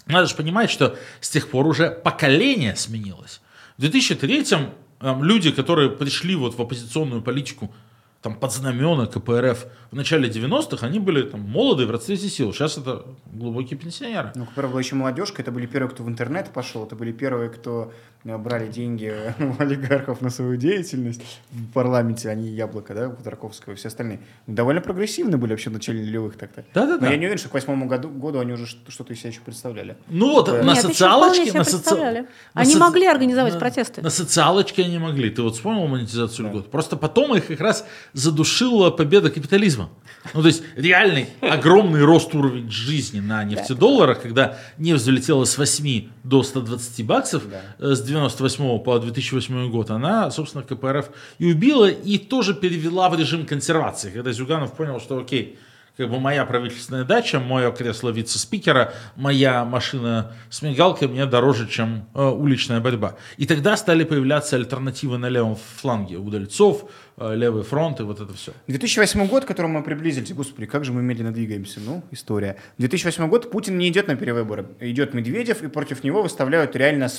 [0.06, 3.42] Надо же понимать, что с тех пор уже поколение сменилось.
[3.78, 4.70] В 2003-м
[5.02, 7.74] эм, люди, которые пришли вот в оппозиционную политику
[8.22, 12.54] там, под знамена КПРФ в начале 90-х, они были там, молодые в расцвете сил.
[12.54, 14.32] Сейчас это глубокие пенсионеры.
[14.36, 17.50] Ну, КПРФ была еще молодежка, это были первые, кто в интернет пошел, это были первые,
[17.50, 17.94] кто
[18.26, 23.76] э, брали деньги у олигархов на свою деятельность в парламенте, они Яблоко, да, Тарковского и
[23.76, 24.20] все остальные.
[24.48, 26.66] Довольно прогрессивны были вообще в начале нулевых так-то.
[26.74, 27.06] Да-да-да.
[27.06, 29.30] Но я не уверен, что к восьмому году, году они уже что- что-то из себя
[29.30, 29.96] еще представляли.
[30.10, 30.64] Ну вот, Да.
[30.64, 31.54] на Нет, социалочке...
[31.54, 32.20] на соци- представляли.
[32.22, 32.28] на
[32.62, 34.02] Они соци- могли организовать на- протесты.
[34.02, 35.30] На социалочке они могли.
[35.30, 36.52] Ты вот вспомнил монетизацию Да.
[36.52, 36.72] льгот?
[36.72, 39.90] Просто потом их как раз задушила победа капитализма.
[40.34, 46.10] Ну, то есть реальный огромный рост уровня жизни на нефтедолларах, когда нефть взлетела с 8
[46.24, 47.62] до 120 баксов Да.
[47.80, 53.18] э, с 98 по 2008 год, она, собственно, КПРФ и убила, и тоже перевела в
[53.18, 54.10] режим консервации.
[54.10, 55.58] Когда Зюганов понял, что окей,
[55.98, 62.06] как бы моя правительственная дача, мое кресло вице-спикера, моя машина с мигалкой мне дороже, чем
[62.14, 63.16] э, уличная борьба.
[63.38, 66.18] И тогда стали появляться альтернативы на левом фланге.
[66.18, 66.86] Удальцов,
[67.18, 68.54] э, левый фронт и вот это все.
[68.68, 72.58] 2008 год, к которому мы приблизились, господи, как же мы медленно двигаемся, ну, история.
[72.78, 77.10] 2008 год, Путин не идет на перевыборы, идет Медведев, и против него выставляют реально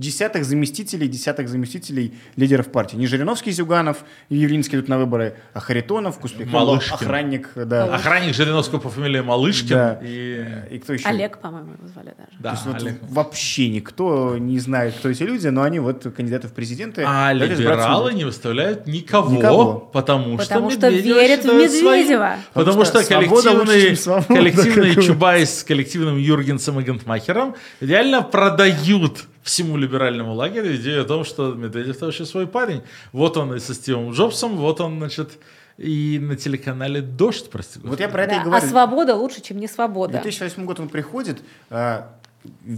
[0.00, 2.96] десятых заместителей, десятых заместителей лидеров партии.
[2.96, 3.98] Не Жириновский, Зюганов
[4.30, 6.94] Явлинский идут на выборы, а Харитонов, Куспик, Малышкин.
[6.94, 7.94] охранник, да.
[7.94, 9.68] Охранник Жириновского по фамилии Малышкин.
[9.68, 10.00] Да.
[10.02, 10.44] И...
[10.70, 11.06] И кто еще?
[11.06, 12.30] Олег, по-моему, его звали даже.
[12.40, 12.98] Да, То есть вот Олег.
[13.02, 17.04] вообще никто не знает, кто эти люди, но они вот кандидаты в президенты.
[17.06, 19.78] А либералы не выставляют никого, Никого.
[19.92, 21.60] потому, Потому что, что верят в своим.
[21.60, 22.36] Медведева.
[22.54, 25.02] Потому Потому что что коллективный, свобода, коллективный.
[25.02, 31.52] Чубайс с коллективным Юргенсом и Гантмахером реально продают всему либеральному лагерю идею о том, что
[31.54, 32.82] Медведев это вообще свой парень.
[33.12, 35.38] Вот он и со Стивом Джобсом, вот он, значит,
[35.78, 38.02] и на телеканале «Дождь», прости Вот господи.
[38.02, 38.64] я про это Да, и говорю.
[38.64, 40.12] А свобода лучше, чем не свобода.
[40.12, 42.12] 2008 год он приходит, а,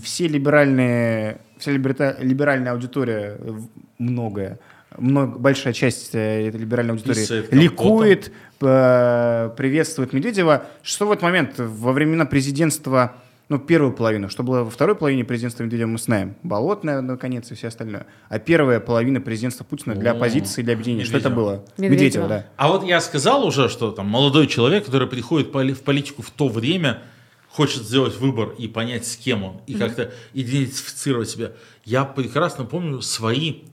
[0.02, 4.58] все либеральные, вся либерта- либеральная аудитория, э, в- многое,
[4.98, 10.66] много, большая часть э, этой либеральной аудитории ликует, э, приветствует Медведева.
[10.82, 13.14] Что в этот момент, во времена президентства,
[13.52, 16.36] ну, первую половину, что было во второй половине президентства Медведева, мы знаем.
[16.42, 18.06] Болотная, наконец, и все остальное.
[18.30, 21.64] А первая половина президентства Путина для оппозиции, для объединения, что это было?
[21.76, 22.28] Медведева.
[22.28, 22.46] да.
[22.56, 26.48] А вот я сказал уже, что там молодой человек, который приходит в политику в то
[26.48, 27.02] время,
[27.50, 31.52] хочет сделать выбор и понять, с кем он, и как-то идентифицировать себя.
[31.84, 33.64] Я прекрасно помню свои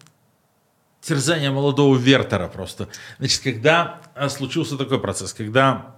[1.02, 2.90] терзания молодого Вертера просто.
[3.20, 5.96] Значит, когда а, случился такой процесс, когда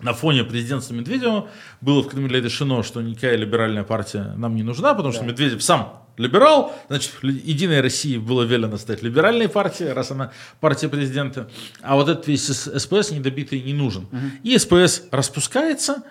[0.00, 1.48] на фоне президентства Медведева
[1.80, 6.02] было в Кремле решено, что никакая либеральная партия нам не нужна, потому что Медведев сам
[6.16, 11.50] либерал, значит, Единой России было велено стать либеральной партией, раз она партия президента,
[11.82, 14.08] а вот этот весь СПС недобитый не нужен.
[14.42, 16.02] И СПС распускается,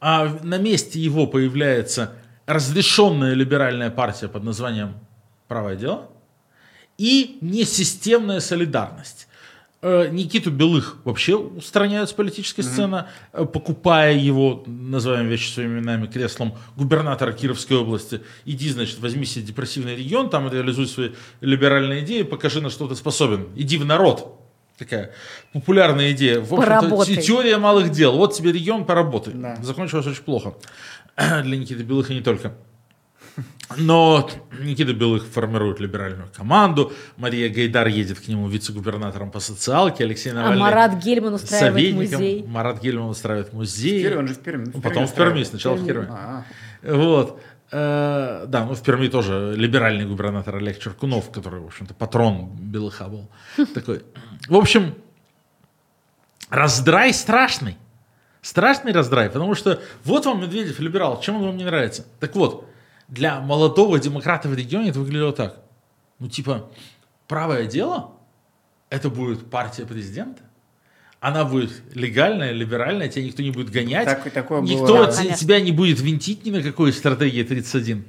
[0.00, 2.12] а на месте его появляется
[2.46, 4.94] разрешенная либеральная партия под названием
[5.48, 6.10] «Правое дело»,
[6.98, 9.23] и несистемная солидарность.
[9.86, 13.04] Э, Никиту Белых вообще устраняют с политической сцены,
[13.34, 18.22] э, покупая его, называем вещи своими именами, креслом губернатора Кировской области.
[18.46, 21.10] Иди, значит, возьми себе депрессивный регион, там реализуй свои
[21.42, 23.48] либеральные идеи, покажи, на что ты способен.
[23.56, 24.40] Иди в народ.
[24.78, 25.12] Такая
[25.52, 26.40] популярная идея.
[26.40, 28.16] В общем-то, теория малых дел.
[28.16, 29.34] Вот тебе регион, поработай.
[29.34, 29.56] Да.
[29.60, 30.54] Закончилось очень плохо.
[31.16, 32.54] Для Никиты Белых и не только.
[33.76, 34.28] Но
[34.60, 40.34] Никита Белых формирует либеральную команду, Мария Гайдар едет к нему вице-губернатором по социалке, Алексей А
[40.34, 42.20] Навальный Марат Гельман устраивает советником.
[42.20, 42.44] музей.
[42.46, 44.00] Марат Гельман устраивает музей.
[44.00, 44.70] В Перми, он же в Перми.
[44.74, 46.04] Ну, Потом в Перми, сначала в Перми.
[46.04, 46.16] Перми.
[46.16, 46.44] А,
[46.82, 47.40] Вот.
[47.72, 53.04] Э, да, ну в Перми тоже либеральный губернатор Олег Черкунов, который, в общем-то, патрон Белыха
[53.08, 53.28] был.
[53.74, 54.02] Такой.
[54.46, 54.94] В общем,
[56.50, 57.78] раздрай страшный.
[58.42, 62.04] Страшный раздрай, потому что вот вам Медведев либерал, чем он вам не нравится?
[62.20, 62.68] Так вот,
[63.08, 65.60] для молодого демократа в регионе это выглядело так.
[66.18, 66.70] Ну, типа,
[67.28, 68.12] правое дело,
[68.90, 70.42] это будет партия президента,
[71.20, 75.06] она будет легальная, либеральная, тебя никто не будет гонять, Так- такое никто было.
[75.06, 75.36] т- Конечно.
[75.38, 78.04] тебя не будет винтить ни на какой стратегии 31.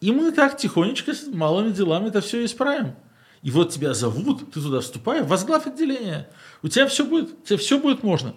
[0.00, 2.94] И мы так тихонечко с малыми делами это все исправим.
[3.42, 6.28] И вот тебя зовут, ты туда вступаешь, возглавь отделение.
[6.62, 8.34] У тебя все будет, тебе все будет можно.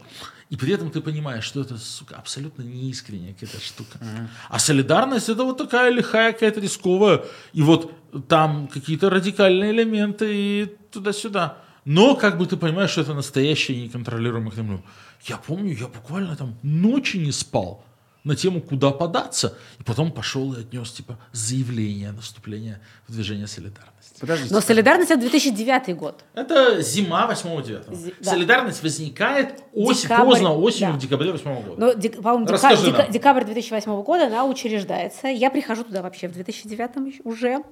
[0.49, 3.99] И при этом ты понимаешь, что это, сука, абсолютно неискренняя какая-то штука.
[4.47, 7.23] А солидарность это вот такая лихая, какая-то рисковая.
[7.53, 7.91] И вот
[8.27, 11.57] там какие-то радикальные элементы и туда-сюда.
[11.83, 14.83] Но как бы ты понимаешь, что это настоящее неконтролируемое Кремлем.
[15.27, 17.83] Я помню, я буквально там ночи не спал
[18.25, 19.57] на тему, куда податься.
[19.79, 24.19] И потом пошел и отнес, типа, заявление о наступлении в движение солидарности.
[24.19, 24.53] Подождите.
[24.53, 26.23] Но солидарность это 2009 год.
[26.33, 27.95] Это зима 8-9.
[27.95, 28.31] Зи- да.
[28.31, 30.97] Солидарность возникает осень, Декабрь, поздно осенью да.
[30.97, 31.79] в декабре 8 года.
[31.81, 33.11] Но, дек- по-моему, дека- Расскажи дека- нам.
[33.11, 35.27] декабрь 2008 года она учреждается.
[35.27, 37.63] Я прихожу туда вообще в 2009 ещё- уже.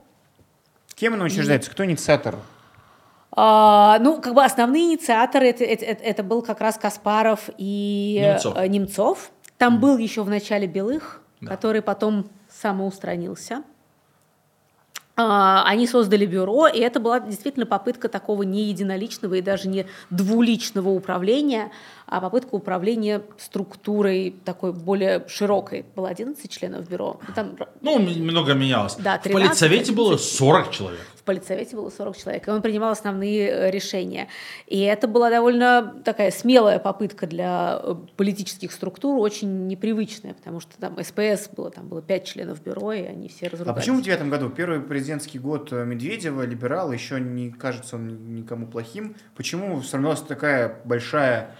[0.95, 1.71] Кем она учреждается?
[1.71, 2.37] Кто инициатор?
[3.35, 8.19] А, ну, как бы основные инициаторы это, это, это- это был как раз Каспаров и
[8.21, 8.55] Немцов.
[8.55, 9.31] э, Немцов.
[9.57, 11.49] Там был еще в начале Белых, Да.
[11.49, 13.63] который потом самоустранился.
[15.15, 19.85] А, Они создали бюро, и это была действительно попытка такого не единоличного и даже не
[20.09, 21.71] двуличного управления,
[22.15, 25.85] а попытка управления структурой такой более широкой.
[25.95, 27.19] Было 11 членов бюро.
[27.27, 28.95] И Там Ну, много менялось.
[28.95, 30.35] Да, в 13, политсовете было 11.
[30.37, 30.99] 40 человек.
[31.15, 34.27] в политсовете было 40 человек, и он принимал основные э, решения.
[34.67, 40.77] И это была довольно такая смелая попытка для э, политических структур, очень непривычная, потому что
[40.77, 43.79] там СПС было, там было 5 членов бюро, и они все А разругались.
[43.79, 44.49] почему в девятом году?
[44.49, 49.15] Первый президентский год э, Медведева, либерал, еще не кажется он ни- никому плохим.
[49.35, 51.55] Почему сформировалась такая большая,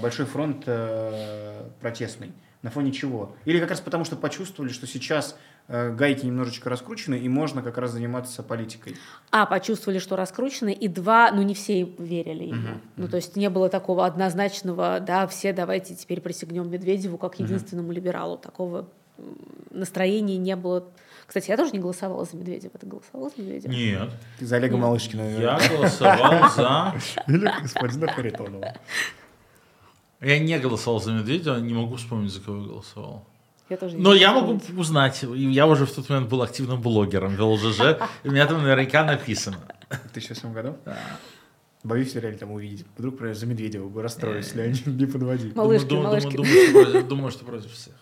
[0.00, 2.32] большой фронт э, протестный?
[2.62, 3.34] На фоне чего?
[3.46, 7.78] Или как раз потому, что почувствовали, что сейчас э, гайки немножечко раскручены, и можно как
[7.78, 8.96] раз заниматься политикой.
[9.30, 12.78] А, почувствовали, что раскручены, и два, ну не все верили ему.
[12.96, 17.92] Ну то есть не было такого однозначного, да, все давайте теперь присягнем Медведеву как единственному
[17.92, 18.36] либералу.
[18.36, 18.88] Такого
[19.70, 20.84] настроения не было.
[21.26, 22.72] Кстати, я тоже не голосовала за Медведева.
[22.78, 23.72] Ты голосовала за Медведева?
[23.72, 24.10] Нет.
[24.40, 24.82] За Олега Нет.
[24.82, 25.38] Малышкина.
[25.38, 26.94] Я голосовал за...
[27.28, 28.74] Или господина Харитонова.
[30.20, 33.24] Я не голосовал за Медведева, не могу вспомнить, за кого я голосовал.
[33.68, 35.22] Я тоже не Но я могу узнать.
[35.22, 39.04] Я уже в тот момент был активным блогером, вел ЖЖ, и у меня там наверняка
[39.04, 39.58] написано.
[39.88, 40.76] В 2008 году?
[41.82, 42.84] Боюсь реально там увидеть.
[42.98, 45.54] Вдруг, например, за Медведева бы расстроились, если они не подводили.
[45.54, 46.36] Малышки, думаю, малышки.
[46.36, 47.94] Думаю, думаю, что против, думаю, что против всех.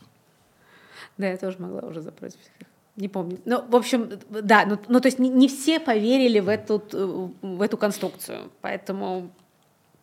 [1.16, 2.66] Да, я тоже могла уже за против всех.
[2.96, 3.38] Не помню.
[3.44, 6.82] Ну, в общем, да, ну, ну то есть не, не все поверили в эту,
[7.40, 9.30] в эту конструкцию, поэтому,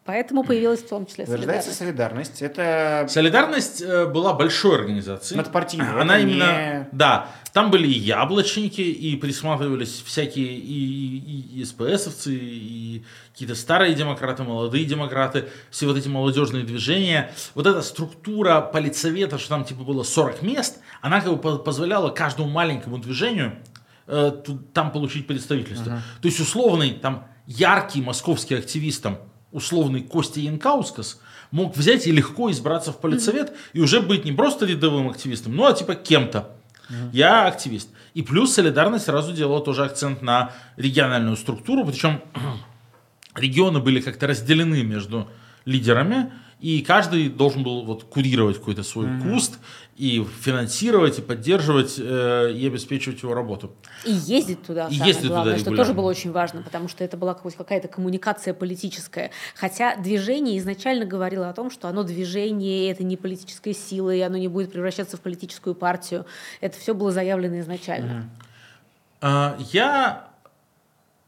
[0.05, 1.73] поэтому появилась в том числе солидарность.
[1.75, 2.41] солидарность.
[2.41, 5.37] Это Солидарность э, была большой организацией.
[5.37, 6.43] Надпартийной, Она это именно,
[6.83, 13.55] не- да, там были и яблочники, и присматривались всякие и, и, и СПСовцы, и какие-то
[13.55, 17.31] старые демократы, молодые демократы, все вот эти молодежные движения.
[17.55, 22.09] Вот эта структура политсовета, что там типа было 40 мест, она как бы по- позволяла
[22.11, 23.57] каждому маленькому движению
[24.07, 24.31] э,
[24.73, 26.01] там получить представительство.
[26.21, 29.17] То есть условный там яркий московский активист, там,
[29.55, 34.65] условный Костя Янкаускас, мог взять и легко избраться в политсовет и уже быть не просто
[34.65, 36.51] рядовым активистом, ну а типа кем-то.
[37.11, 37.89] Я активист.
[38.13, 42.21] И плюс солидарность сразу делала тоже акцент на региональную структуру, причем
[43.35, 45.27] регионы были как-то разделены между
[45.65, 49.59] лидерами, и каждый должен был вот курировать какой-то свой куст
[49.95, 53.73] и финансировать, и поддерживать, э, и обеспечивать его работу.
[54.03, 55.83] И ездить туда, И самое ездить туда главное, что регулярно.
[55.85, 59.31] тоже было очень важно, потому что это была какая-то коммуникация политическая.
[59.55, 64.37] Хотя движение изначально говорило о том, что оно движение, это не политическая сила, и оно
[64.37, 66.25] не будет превращаться в политическую партию.
[66.59, 68.29] Это все было заявлено изначально.
[69.21, 70.27] А, Я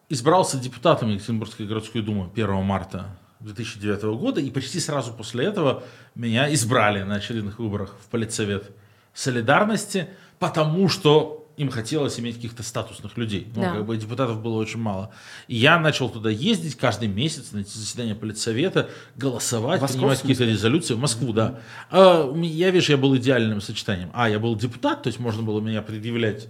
[0.10, 3.06] избрался депутатом Екатеринбургской городской думы 1 марта
[3.40, 5.84] 2009 года, и почти сразу после этого
[6.16, 8.72] меня избрали на очередных выборах в политсовет
[9.14, 10.08] солидарности,
[10.40, 13.48] потому что им хотелось иметь каких-то статусных людей.
[13.56, 13.72] Ну, Да.
[13.74, 15.10] как бы депутатов было очень мало.
[15.48, 20.22] И я начал туда ездить каждый месяц на эти заседания политсовета, голосовать, В Москву, принимать
[20.22, 21.60] какие-то резолюции в Москву, да.
[21.90, 24.12] А, я, видишь, я был идеальным сочетанием.
[24.14, 26.48] А, я был депутат, то есть можно было меня предъявлять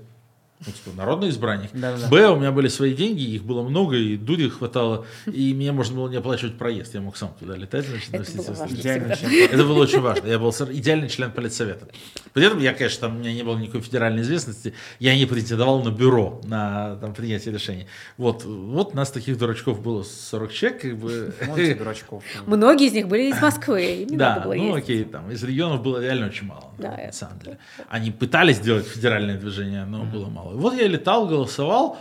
[0.66, 1.72] ну, типа, народный избранник.
[2.10, 5.96] Б, у меня были свои деньги, их было много, и дури хватало, и мне можно
[5.96, 6.96] было не оплачивать проезд.
[6.96, 9.28] Я мог сам туда летать, значит, на Это было важно.
[9.52, 10.28] Это было очень важно.
[10.28, 11.88] Я был идеальный член политсовета.
[12.34, 14.74] При этом я, конечно, там у меня не было никакой федеральной известности.
[15.00, 17.86] Я не претендовал на бюро, на там, принятие решений.
[18.18, 21.34] Вот, вот нас таких дурачков было 40 человек, как бы.
[21.78, 22.24] Дурачков.
[22.48, 24.84] Многие из них были из Москвы, Да, ну ездить.
[24.84, 27.58] окей, там из регионов было реально очень мало, Да, на самом деле.
[27.90, 30.47] Они пытались сделать федеральное движение, но было мало.
[30.56, 31.98] Вот я летал, голосовал,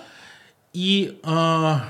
[0.72, 1.84] и а,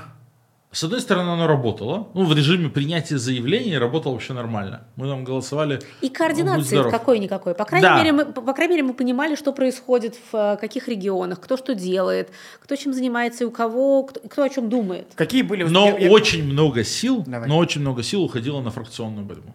[0.71, 4.81] с одной стороны оно работало, ну в режиме принятия заявлений работало вообще нормально.
[4.95, 5.79] Мы там голосовали.
[6.01, 6.91] И координации здоров.
[6.91, 7.53] какой-никакой.
[7.55, 7.97] По крайней, Да.
[7.97, 11.73] мере, мы, по крайней мере, мы понимали, что происходит в э, каких регионах, кто что
[11.75, 12.29] делает,
[12.61, 15.07] кто чем занимается и у кого, кто, кто о чем думает.
[15.15, 15.63] Какие были...
[15.63, 17.47] Но я- я- очень много сил, Давай.
[17.49, 19.53] но очень много сил уходило на фракционную борьбу.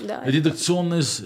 [0.00, 0.22] Да.
[0.24, 1.20] Редакционное, с,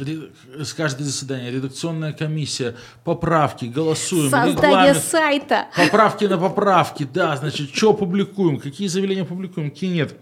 [0.76, 5.68] каждое заседание, редакционная комиссия, поправки, голосуем, Создание сайта.
[5.76, 10.16] Поправки на поправки, да, значит, что публикуем, какие заявления публикуем, какие нет.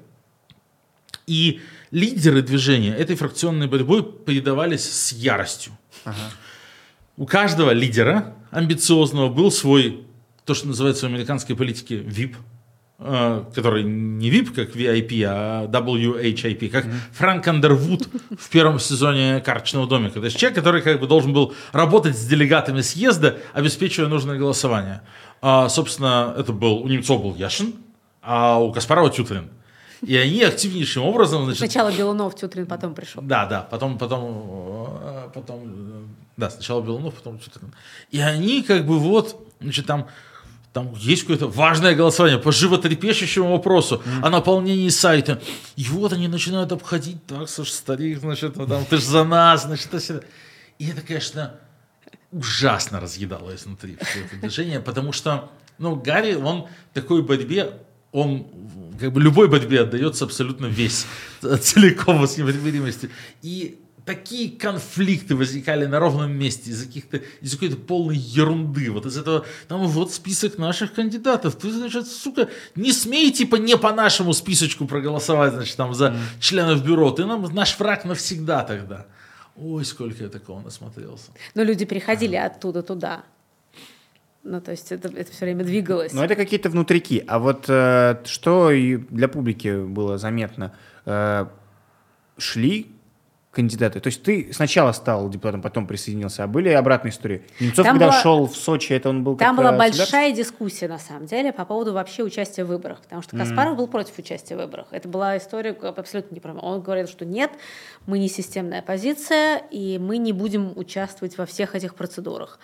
[1.26, 1.60] И
[1.90, 5.72] лидеры движения этой фракционной борьбой передавались с яростью.
[7.16, 10.04] У каждого лидера амбициозного был свой,
[10.44, 12.36] то, что называется в американской политике VIP,
[12.98, 20.18] который не VIP, как VIP, а WHIP, как Фрэнк Андервуд в первом сезоне «Карточного домика».
[20.18, 25.02] То есть человек, который как бы должен был работать с делегатами съезда, обеспечивая нужное голосование.
[25.42, 27.74] А, собственно, это был, у немцов был Яшин,
[28.22, 29.50] а у Каспарова Тютрин.
[30.02, 33.22] И они активнейшим образом, значит, Сначала Белунов, Тютрин потом пришел.
[33.22, 36.02] да, да, потом, потом, э, потом, э,
[36.36, 37.72] да, сначала Белунов, потом Читрин.
[38.10, 40.06] И они как бы вот, значит, там,
[40.76, 45.40] там есть какое-то важное голосование по животрепещущему вопросу о наполнении сайта.
[45.74, 49.62] И вот они начинают обходить, так, слушай, старик, значит, ну, там, ты ж за нас,
[49.62, 50.22] значит, это.
[50.78, 51.54] И это, конечно,
[52.30, 57.72] ужасно разъедало изнутри все это движение, потому что, ну, Гарри, он в такой борьбе,
[58.12, 58.46] он
[59.00, 61.06] как бы любой борьбе отдается абсолютно весь,
[61.40, 63.08] целиком с непримиримостью.
[63.40, 68.90] И такие конфликты возникали на ровном месте из каких-то из какой-то полной ерунды.
[68.90, 71.56] Вот из этого, там вот список наших кандидатов.
[71.56, 76.84] Ты, значит, сука, не смей, типа, не по нашему списочку проголосовать, значит, там за членов
[76.84, 77.10] бюро.
[77.10, 79.06] Ты нам наш враг навсегда тогда.
[79.56, 81.32] Ой, сколько я такого насмотрелся.
[81.54, 83.24] Но люди переходили оттуда туда.
[84.44, 86.12] Ну, то есть это, это все время двигалось.
[86.12, 87.24] Ну, это какие-то внутрики.
[87.26, 90.72] А вот э, что и для публики было заметно?
[91.04, 91.46] Э,
[92.38, 92.95] шли
[93.56, 94.00] кандидаты.
[94.00, 97.42] То есть ты сначала стал депутатом, потом присоединился, а были обратные истории?
[97.58, 100.88] Немцов, Там когда была- шел в Сочи, это он был Там была э, большая дискуссия,
[100.88, 103.00] на самом деле, по поводу вообще участия в выборах.
[103.00, 104.86] Потому что Каспаров был против участия в выборах.
[104.90, 106.64] Это была история абсолютно неправильная.
[106.68, 107.50] Он говорил, что нет,
[108.06, 112.58] мы не системная оппозиция, и мы не будем участвовать во всех этих процедурах.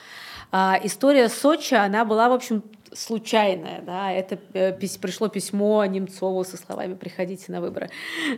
[0.50, 2.62] А, история Сочи, она была, в общем,
[2.92, 3.80] случайная.
[3.80, 4.12] Да?
[4.12, 7.88] Это э, пис- пришло письмо Немцову со словами «приходите на выборы»,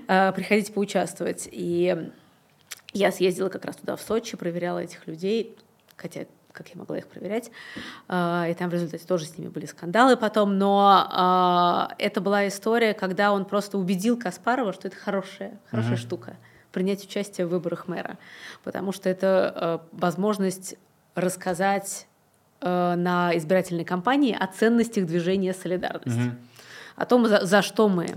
[0.06, 1.48] э, «приходите поучаствовать».
[1.50, 2.10] И
[2.94, 5.56] я съездила как раз туда, в Сочи, проверяла этих людей,
[5.96, 7.50] хотя как я могла их проверять,
[8.08, 12.46] А, и там в результате тоже с ними были скандалы потом, но а, это была
[12.46, 16.36] история, когда он просто убедил Каспарова, что это хорошая, хорошая штука,
[16.70, 18.18] принять участие в выборах мэра,
[18.62, 20.76] потому что это а, возможность
[21.14, 22.06] рассказать
[22.60, 26.30] на избирательной кампании о ценностях движения «Солидарность»,
[26.96, 28.16] о том, за, за что мы.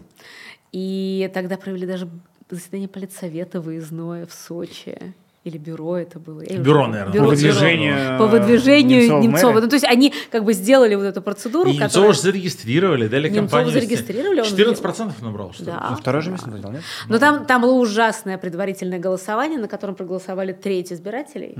[0.71, 2.07] И тогда провели даже
[2.55, 5.13] заседание политсовета выездное в Сочи.
[5.43, 6.41] Или бюро это было.
[6.41, 6.91] Я уже Бюро, помню.
[6.91, 7.11] наверное.
[7.13, 8.17] По Бюро, выдвижению, бюро.
[8.17, 9.59] По выдвижению Немцова Немцова.
[9.61, 12.13] Ну, то есть они как бы сделали вот эту процедуру, И Немцова которая...
[12.13, 13.71] же зарегистрировали, дали Немцова компанию.
[13.71, 15.71] зарегистрировали, он 14% набрал, что ли?
[15.71, 15.87] Да.
[15.91, 16.81] Ну, второе же место занял, нет?
[17.07, 21.55] Но там, там было ужасное предварительное голосование, на котором проголосовали треть избирателей.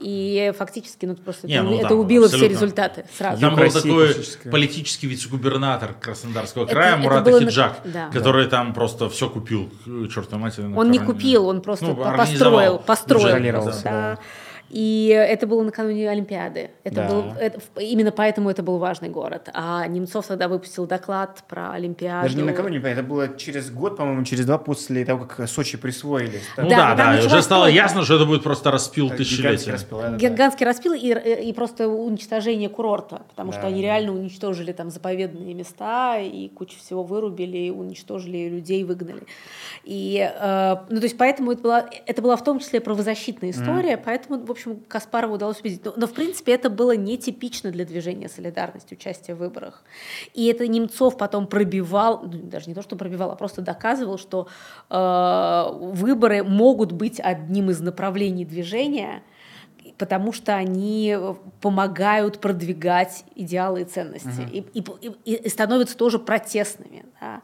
[0.00, 2.54] И фактически, ну, просто Не, это, ну, это там убило все абсолютно.
[2.54, 3.40] результаты сразу.
[3.40, 4.14] Там был такой
[4.50, 8.10] политический вице-губернатор Краснодарского Это- края это Мурат было на- да.
[8.12, 9.70] который там просто все купил,
[10.12, 10.66] чертовой матери.
[10.74, 13.64] Он не купил, он просто Ну, построил, построил.
[13.84, 14.18] Да.
[14.68, 16.70] И это было накануне Олимпиады.
[16.82, 17.08] Это Да.
[17.08, 19.48] был, это- именно поэтому это был важный город.
[19.54, 22.24] А Немцов тогда выпустил доклад про Олимпиаду.
[22.26, 26.40] Даже не накануне, это было через год, по-моему, через два после того, как Сочи присвоили.
[26.56, 27.68] Ну Да, да, да, уже стало стройка.
[27.76, 29.72] ясно, что это будет просто распил Так, гигантский тысячелетия.
[29.72, 30.08] распил, да,
[30.50, 33.82] да, распил и, и просто уничтожение курорта, потому Да, что они да.
[33.82, 39.22] реально уничтожили там заповедные места и кучу всего вырубили, и уничтожили и людей, выгнали.
[39.84, 43.96] И, э, ну, то есть поэтому это была, это была в том числе правозащитная история,
[43.96, 45.84] поэтому, в общем, Каспарову удалось убедить.
[45.84, 49.84] Но, но, в принципе, это было нетипично для движения «Солидарность» участие в выборах.
[50.34, 54.48] И это Немцов потом пробивал, ну, даже не то, что пробивал, а просто доказывал, что
[54.90, 59.22] э, выборы могут быть одним из направлений движения,
[59.98, 61.16] потому что они
[61.60, 64.84] помогают продвигать идеалы и ценности и, и,
[65.24, 67.04] и- и становятся тоже протестными.
[67.20, 67.40] да.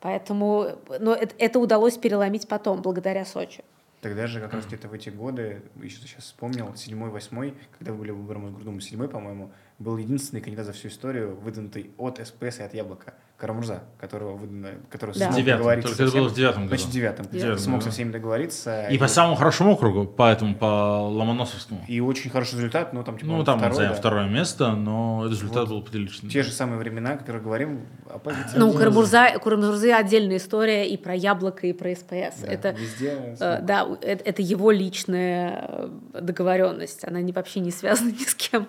[0.00, 0.66] Поэтому
[1.00, 3.64] но это, это удалось переломить потом, благодаря Сочи.
[4.00, 8.10] Тогда же как раз где-то в эти годы, еще сейчас вспомнил, седьмой, восьмой, когда были
[8.10, 12.62] выборы в Мосгордуму, седьмой, по-моему, был единственный кандидат за всю историю, выдвинутый от СПС и
[12.62, 15.26] от Яблока, Карамурза, которого выдано, который Да.
[15.26, 16.68] смог В девятом, договориться только это было в девятом году.
[16.70, 17.26] Значит, в девятом.
[17.30, 17.84] Девятом, Смог да.
[17.84, 18.86] со всеми договориться.
[18.88, 21.84] И по самому хорошему округу, поэтому по Ломоносовскому.
[21.86, 23.94] И очень хороший результат, ну там типа Ну, там занял да.
[23.94, 25.68] второе место, но результат Вот.
[25.68, 26.30] был приличный.
[26.30, 28.58] Те же самые времена, о которых говорим, оппозиция.
[28.58, 32.40] Ну, Карамурза, Карамурзы отдельная история и про яблоко, и про СПС.
[32.40, 37.04] Да, это, везде э, да, это, это его личная э, договоренность.
[37.06, 38.66] Она не, вообще не связана ни с кем.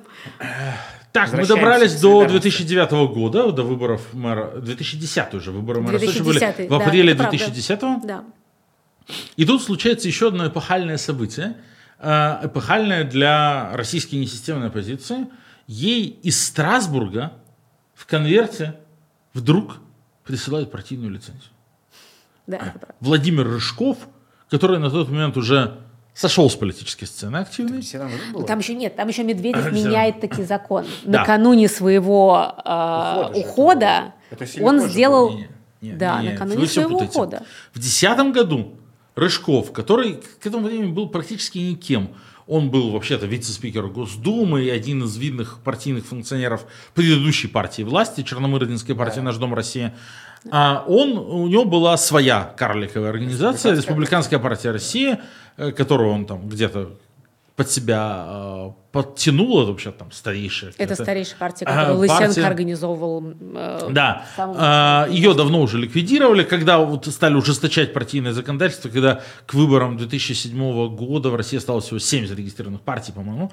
[1.11, 2.51] Так, мы добрались до солидарности.
[2.51, 4.59] 2009 года, до выборов мэра.
[4.59, 7.37] 2010 уже выборы мэра Сочи были 2010, в да, апреле правда.
[7.37, 8.23] 2010 Да.
[9.35, 11.57] И тут случается еще одно эпохальное событие,
[11.99, 15.27] э, эпохальное для российской несистемной оппозиции.
[15.67, 17.33] Ей из Страсбурга
[17.93, 18.75] в конверте
[19.33, 19.77] вдруг
[20.25, 21.51] присылают партийную лицензию.
[22.47, 22.73] Да.
[22.99, 23.97] Владимир Рыжков,
[24.49, 25.77] который на тот момент уже
[26.17, 28.45] сошел с политической сцены активной, В 10 году было?
[28.45, 30.85] Там еще нет, там еще Медведев меняет таки закон.
[31.03, 31.19] Да.
[31.19, 34.43] Накануне своего э, Ухода это.
[34.43, 35.31] Это он сделал...
[35.31, 35.47] Не,
[35.81, 37.11] не, Да, не, накануне своего путаете.
[37.11, 37.43] ухода.
[37.71, 38.73] В 2010 году
[39.15, 42.09] Рыжков, который к этому времени был практически никем,
[42.47, 48.95] он был вообще-то вице-спикер Госдумы и один из видных партийных функционеров предыдущей партии власти, Черномырдинской
[48.95, 49.23] партии Да.
[49.23, 49.95] «Наш дом Россия».
[50.51, 55.17] А он, у него была своя карликовая организация, Республиканская партия России,
[55.57, 56.91] э, которую он там где-то
[57.55, 60.73] под себя э, подтянул, это вообще там старейшая.
[60.77, 63.33] Это старейшая партия, А, которую Лысенко партия- организовывал.
[63.55, 65.17] э, Да, в самом А, начале.
[65.17, 71.29] ее давно уже ликвидировали, когда вот стали ужесточать партийное законодательство, когда к выборам 2007 года
[71.31, 73.51] в России осталось всего 7 зарегистрированных партий, по-моему.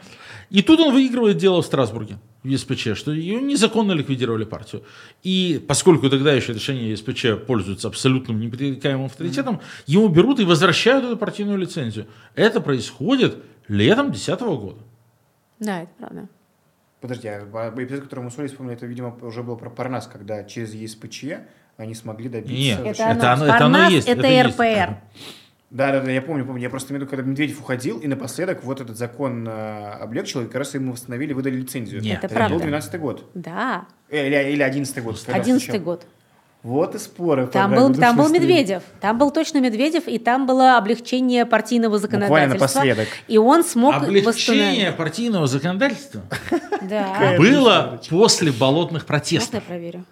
[0.51, 4.84] И тут он выигрывает дело в Страсбурге, ЕСПЧ, что ее незаконно ликвидировали партию.
[5.22, 11.16] И поскольку тогда еще решение ЕСПЧ пользуется абсолютным непререкаемым авторитетом, ему берут и возвращают эту
[11.16, 12.07] партийную лицензию.
[12.34, 14.82] Это происходит летом 2010 года.
[15.59, 16.28] Да, это правда.
[17.01, 20.45] Подожди, а эпизод, который мы с Олей вспомнили, это, видимо, уже был про Парнас, когда
[20.45, 21.24] через ЕСПЧ
[21.76, 22.55] они смогли добиться...
[22.55, 23.32] Нет, Это, Это оно.
[23.32, 24.57] оно- это оно Парнас есть, это, это есть.
[25.74, 26.62] Да, да, да, я помню, помню.
[26.62, 30.42] Я просто имею в виду, когда Медведев уходил, и напоследок вот этот закон э, облегчил,
[30.42, 32.00] и как раз ему восстановили, выдали лицензию.
[32.00, 32.54] Нет, Это это правда.
[32.54, 33.28] был 12 год.
[33.34, 35.18] Да, Или, или 11 год.
[35.20, 35.84] когда одиннадцатый случилось.
[35.84, 36.06] год.
[36.62, 37.48] Вот и споры.
[37.48, 38.28] Там был, там был.
[38.30, 38.82] Медведев.
[39.00, 42.78] Там был точно Медведев, и там было облегчение партийного Буквально законодательства.
[42.78, 43.08] напоследок.
[43.28, 46.22] И он смог Облегчение партийного законодательства
[46.82, 47.34] Да.
[47.36, 49.54] было после болотных Можно протестов.
[49.54, 50.04] я проверю?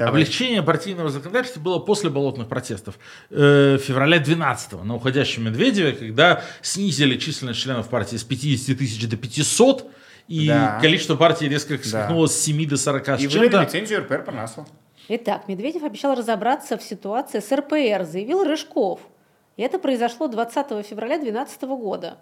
[0.00, 0.22] Давай.
[0.22, 2.98] Облегчение партийного законодательства было после болотных протестов
[3.30, 9.16] э, февраля 12 на уходящем Медведеве, когда снизили численность членов партии с 50 тысяч до
[9.18, 9.90] 500,
[10.26, 10.78] и Да.
[10.80, 13.62] количество партий резко скакнуло с 7 до 40 с И выдали чем-то.
[13.62, 14.66] лицензию РПР Парнасу.
[15.08, 19.00] Итак, Медведев обещал разобраться в ситуации с РПР, заявил Рыжков.
[19.58, 22.16] И это произошло 20 февраля 2012 года.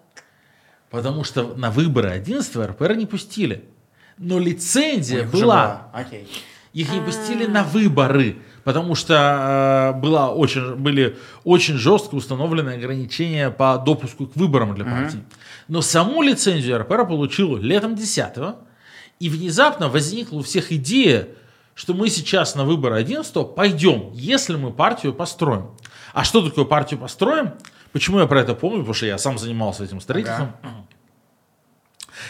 [0.89, 3.63] Потому что на выборы 11 РПР не пустили.
[4.17, 5.89] Но лицензия уже была.
[5.93, 6.27] Окей.
[6.73, 7.01] Их не А.
[7.01, 14.27] пустили на выборы, потому что э, была очень, были очень жестко установлены ограничения по допуску
[14.27, 15.19] к выборам для партий.
[15.67, 18.33] Но саму лицензию РПР получил летом 10
[19.19, 21.27] и внезапно возникла у всех идея,
[21.73, 25.71] что мы сейчас на выборы 11 пойдем, если мы партию построим.
[26.13, 27.53] А что такое партию построим?
[27.91, 28.79] Почему я про это помню?
[28.79, 30.51] Потому что я сам занимался этим строительством.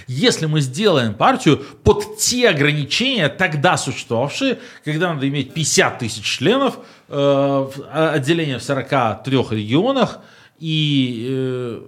[0.08, 6.78] Если мы сделаем партию под те ограничения, тогда существовавшие, когда надо иметь 50 тысяч членов,
[7.08, 10.20] э, в- а- отделение в 43 регионах
[10.60, 11.82] и э,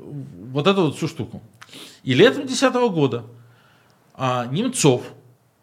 [0.52, 1.42] вот эту вот всю штуку.
[2.04, 3.24] И летом 2010 года
[4.16, 5.02] а, Немцов,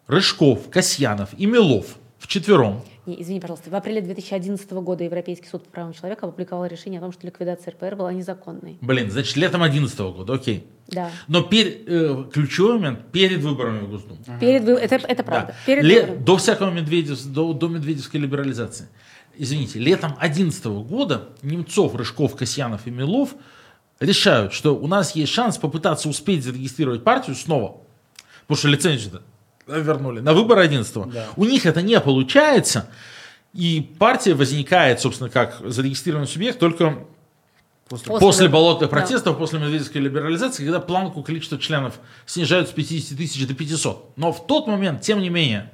[0.07, 1.85] Рыжков, Касьянов и Милов
[2.17, 6.99] вчетвером Не, извини, пожалуйста, в апреле 2011 года Европейский суд по правам человека опубликовал решение
[6.99, 8.77] о том, что ликвидация РПР была незаконной.
[8.81, 10.67] Блин, значит, летом 2011 года, окей.
[10.89, 11.09] Да.
[11.27, 14.19] Но пер- э, ключевой момент перед выборами в Госдуму.
[14.39, 15.47] Перед, вы- это, это правда.
[15.47, 15.55] Да.
[15.65, 16.23] Перед Ле- выборами.
[16.23, 18.87] до всякого медведев, до, до медведевской либерализации.
[19.35, 23.33] Извините, летом 2011 года Немцов, Рыжков, Касьянов и Милов
[23.99, 27.77] решают, что у нас есть шанс попытаться успеть зарегистрировать партию снова.
[28.41, 29.21] Потому что лицензию
[29.77, 31.27] вернули на выборы 11 Да.
[31.35, 32.89] У них это не получается.
[33.53, 36.99] И партия возникает, собственно, как зарегистрированный субъект только
[37.89, 38.95] После- После после болотных Да.
[38.97, 41.95] протестов, после медведевской либерализации, когда планку количества членов
[42.27, 44.13] снижают с 50 тысяч до 500.
[44.15, 45.71] Но в тот момент, тем не менее,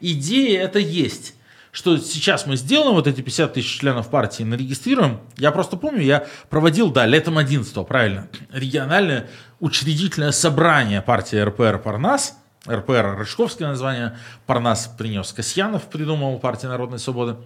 [0.00, 1.34] идея это есть.
[1.74, 5.20] что сейчас мы сделаем вот эти 50 тысяч членов партии, нарегистрируем.
[5.38, 12.36] Я просто помню, я проводил, да, летом 11 правильно, региональное учредительное собрание партии РПР «Парнас»,
[12.68, 17.36] РПР Рыжковское название, Парнас принес Касьянов, придумал партия Народной Свободы.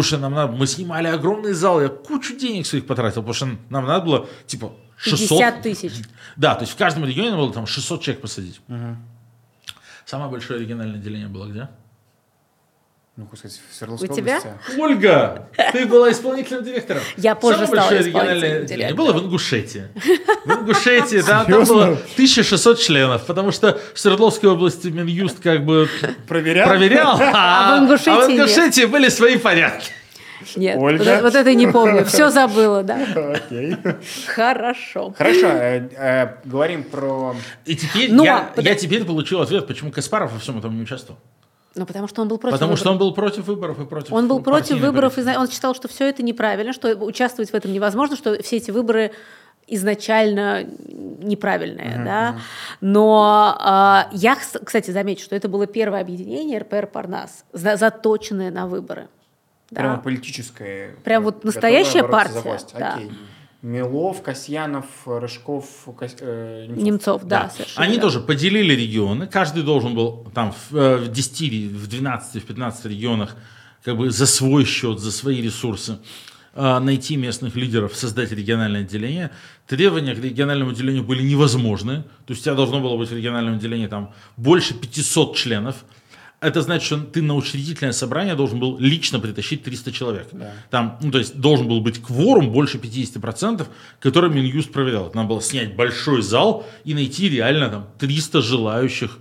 [0.00, 3.86] Что нам надо, мы снимали огромный зал, я кучу денег своих потратил, потому что нам
[3.86, 5.28] надо было, типа, 600...
[5.28, 5.92] 50 тысяч.
[6.36, 8.60] Да, то есть в каждом регионе было там 600 человек посадить.
[10.04, 11.68] Самое большое региональное отделение было где?
[13.18, 14.38] Ну, как сказать, в Свердловской У тебя?
[14.38, 14.80] области.
[14.80, 17.02] Ольга, ты была исполнительным директором.
[17.16, 19.88] Я позже Самое стала региональное отделение было в Ингушетии.
[20.44, 25.88] В Ингушетии, да, там было 1600 членов, потому что в Свердловской области Минюст как бы
[26.28, 26.68] Проверял?
[26.68, 28.38] проверял, а в Ингушетии а в нет.
[28.38, 29.90] Ингушетии были свои порядки.
[30.54, 30.98] Нет, Ольга?
[30.98, 32.04] вот, это- вот это не помню.
[32.04, 33.00] Все забыла, да.
[33.34, 33.76] Окей.
[34.28, 35.12] Хорошо.
[35.18, 37.34] Хорошо, э, э, говорим про...
[37.64, 40.82] И теперь Ну, я, а, я теперь получил ответ, почему Каспаров во всем этом не
[40.82, 41.18] участвовал.
[41.78, 43.00] Ну, потому что он был против Потому что выборов.
[43.02, 46.08] он был против выборов и против Он был против выборов, и он считал, что все
[46.08, 49.12] это неправильно, что участвовать в этом невозможно, что все эти выборы
[49.68, 52.36] изначально неправильные, да.
[52.80, 58.50] Но а, я, кс- кстати, замечу, что это было первое объединение РПР Парнас, за- заточенное
[58.50, 59.08] на выборы.
[59.70, 59.82] Да.
[59.82, 60.96] Прямо политическое.
[61.04, 62.74] Прям вот настоящая бороться за партия, власть.
[62.78, 62.94] да.
[62.94, 63.12] Окей.
[63.62, 65.66] Милов, Касьянов, Рыжков,
[65.98, 66.84] Кас- э, Немцов.
[66.84, 67.50] Немцов, да, Да.
[67.50, 68.08] совершенно Они верно.
[68.08, 69.26] тоже поделили регионы.
[69.26, 73.36] Каждый должен был там в, э, в 10, ре- в 12, в 15 регионах
[73.84, 75.98] как бы за свой счет, за свои ресурсы
[76.54, 79.30] э, найти местных лидеров, создать региональное отделение.
[79.66, 82.02] Требования к региональному отделению были невозможны.
[82.26, 85.84] То есть у тебя должно было быть в региональном отделении там больше 500 членов.
[86.40, 90.28] Это значит, что ты на учредительное собрание должен был лично притащить 300 человек.
[90.70, 93.66] Там, ну, то есть должен был быть кворум больше 50%,
[93.98, 95.10] который Минюст проверял.
[95.14, 99.18] Надо было снять большой зал и найти реально там 300 желающих.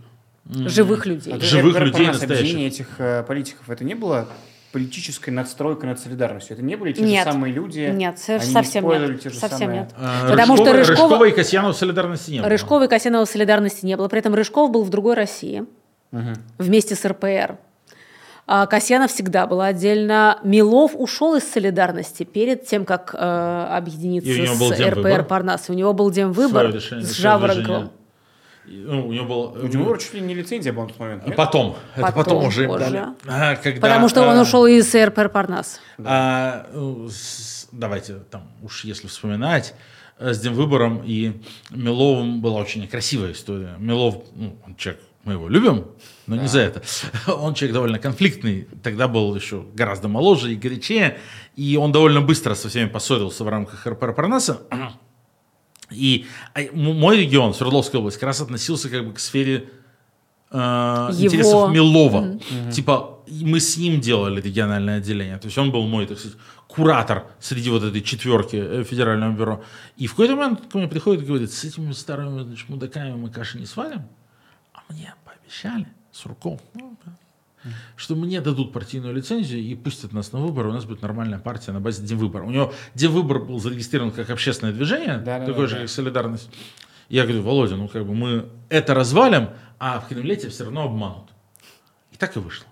[0.50, 1.34] живых людей.
[1.34, 2.58] А Живых РПР людей настоящих.
[2.60, 4.28] этих э, политиков, это не было
[4.72, 6.54] политической надстройкой над солидарностью?
[6.56, 7.26] Это не были те Нет.
[7.26, 7.80] же самые люди?
[7.94, 9.22] Нет, Они не совсем использовали нет.
[9.24, 9.96] те же Совсем самые- нет.
[9.98, 12.50] Э, Потому что Рыжкова- Рыжкова- Рыжкова и Касьянова солидарности не было.
[12.50, 14.08] Рыжкова и Касьянова солидарности не было.
[14.08, 15.66] При этом Рыжков был в другой России
[16.58, 17.58] вместе с РПР.
[18.50, 20.40] А Касьянов всегда был отдельно.
[20.42, 24.80] Милов ушел из солидарности перед тем, как э, объединиться И у него был с.
[24.80, 25.70] РПР Парнас.
[25.70, 27.92] У него был демвыбор решение, с Жаворонковым.
[28.66, 29.64] И, ну, у него был...
[29.64, 31.36] У него чуть ли не лицензия была на тот момент, нет?
[31.36, 31.76] Потом.
[31.96, 32.86] Это Потом, потом уже им позже.
[32.86, 33.06] дали.
[33.28, 35.80] А, когда, Потому что он а, ушел из РПР Парнас.
[36.04, 39.74] а, ну, с- давайте там, уж если вспоминать,
[40.20, 43.76] э, с Демвыбором и Миловым была очень некрасивая история.
[43.78, 45.86] Милов, ну, он человек, мы его любим,
[46.26, 46.82] но не за это.
[47.32, 51.20] Он человек довольно конфликтный, тогда был еще гораздо моложе и горячее,
[51.56, 54.62] и он довольно быстро со всеми поссорился в рамках РПР Парнаса.
[55.92, 59.70] И а, мой регион, Свердловская область, как раз относился как бы к сфере
[60.52, 61.26] э, Его.
[61.26, 62.40] интересов Милова.
[62.72, 65.38] Типа и мы с ним делали региональное отделение.
[65.38, 69.64] То есть он был мой, так сказать, куратор среди вот этой четверки э, федерального бюро.
[69.98, 73.30] И в какой-то момент ко мне приходит и говорит, с этими старыми значит, мудаками мы
[73.30, 74.08] каши не сварим, а
[74.90, 77.12] мне пообещали, Сурков, ну, да,
[77.96, 81.72] что мне дадут партийную лицензию и пустят нас на выборы, у нас будет нормальная партия
[81.72, 82.44] на базе Демвыбора.
[82.44, 85.82] У него Демвыбор был зарегистрирован как общественное движение, Да, такое да, же, да.
[85.82, 86.50] как Солидарность.
[87.10, 90.84] Я говорю, Володя, ну как бы мы это развалим, а в Кремле тебя все равно
[90.84, 91.30] обманут.
[92.12, 92.68] И так и вышло.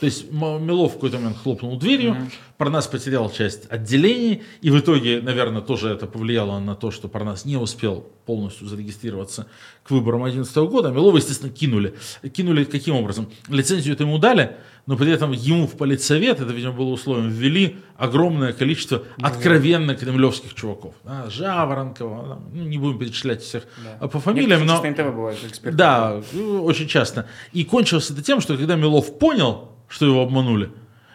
[0.00, 2.16] То есть Милов в какой-то момент хлопнул дверью,
[2.56, 7.44] Парнас потерял часть отделений, и в итоге, наверное, тоже это повлияло на то, что Парнас
[7.44, 9.46] не успел полностью зарегистрироваться
[9.82, 10.88] к выборам 2011 года.
[10.88, 11.94] А Милова, естественно, кинули.
[12.32, 13.30] Кинули каким образом?
[13.48, 14.56] Лицензию это ему дали,
[14.86, 20.54] но при этом ему в политсовет, это, видимо, было условием, ввели огромное количество откровенно кремлевских
[20.54, 20.94] чуваков.
[21.04, 23.64] Да, Жаворонкова, там, ну, не будем перечислять всех
[23.98, 24.82] а по фамилиям, но...
[24.82, 25.76] НТВ бывают эксперты.
[25.76, 27.26] Да, ну, очень часто.
[27.52, 30.70] И кончилось это тем, что когда Милов понял, что его обманули,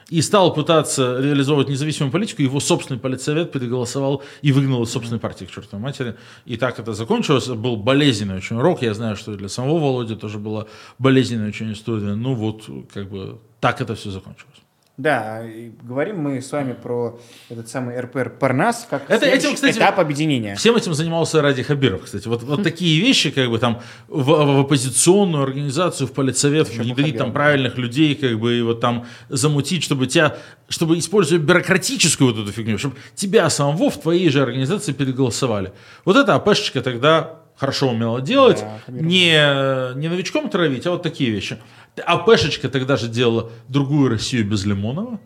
[0.10, 5.46] и стал пытаться реализовывать независимую политику, его собственный политсовет переголосовал и выгнал из собственной партии
[5.46, 6.16] к чертовой матери.
[6.46, 7.48] И так это закончилось.
[7.48, 8.84] Был болезненный очень урок.
[8.84, 10.68] Я знаю, что для самого Володи тоже была
[11.00, 12.14] болезненная очень история.
[12.14, 14.65] Ну вот, как бы, так это все закончилось.
[14.98, 15.44] Да,
[15.84, 17.20] говорим мы с вами про
[17.50, 20.56] этот самый РПР Парнас, как Это- этим, кстати, этап объединения.
[20.56, 22.30] Всем этим занимался Ради Хабиров, кстати.
[22.30, 27.08] Вот, вот такие вещи, как бы там в, в оппозиционную организацию, в политсовет Еще внедрить
[27.08, 27.34] Хабиров, там да.
[27.34, 30.38] правильных людей, как бы и вот там замутить, чтобы тебя,
[30.70, 35.74] чтобы используя бюрократическую вот эту фигню, чтобы тебя самого в твоей же организации переголосовали.
[36.06, 39.06] Вот это АПшечка тогда хорошо умела делать, Да, Хабиров.
[39.08, 41.58] не, не новичком травить, а вот такие вещи.
[42.04, 45.20] АПшечка тогда же делала другую Россию без Лимонова,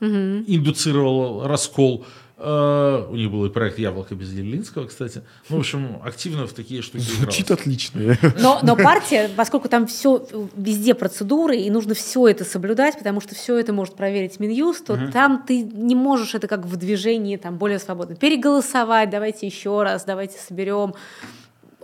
[0.00, 2.04] индуцировала раскол.
[2.44, 5.22] Э, у них был и проект «Яблоко без Делинского», кстати.
[5.48, 7.60] Ну, в общем, активно в такие штуки Звучит игралось.
[7.60, 8.18] отлично.
[8.40, 13.36] Но, но партия, поскольку там все, везде процедуры, и нужно все это соблюдать, потому что
[13.36, 17.58] все это может проверить Минюст, то там ты не можешь это как в движении там
[17.58, 18.16] более свободно.
[18.16, 20.94] Переголосовать, давайте еще раз, давайте соберем.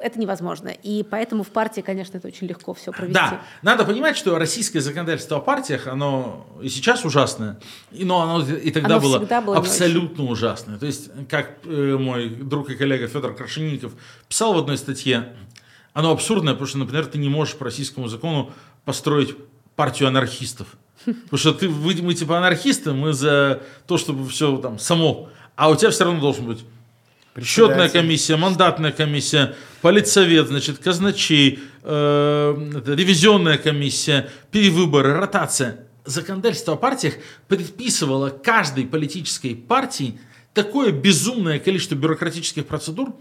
[0.00, 0.68] Это невозможно.
[0.68, 3.14] И поэтому в партии, конечно, это очень легко все провести.
[3.14, 7.58] Да, надо понимать, что российское законодательство о партиях, оно и сейчас ужасное,
[7.90, 10.78] и, но оно и тогда Оно было, было абсолютно ужасное.
[10.78, 13.92] То есть, как э, мой друг и коллега Федор Крашенинников
[14.28, 15.32] писал в одной статье,
[15.92, 18.52] оно абсурдное, потому что, например, ты не можешь по российскому закону
[18.84, 19.34] построить
[19.76, 20.68] партию анархистов.
[21.04, 25.28] Потому что ты, вы, мы типа анархисты, мы за то, чтобы все там само.
[25.56, 26.64] А у тебя все равно должен быть
[27.42, 35.86] Счетная комиссия, мандатная комиссия, политсовет, значит, казначей, э, это, ревизионная комиссия, перевыборы, ротация.
[36.04, 37.14] Законодательство о партиях
[37.48, 40.18] предписывало каждой политической партии
[40.54, 43.14] такое безумное количество бюрократических процедур,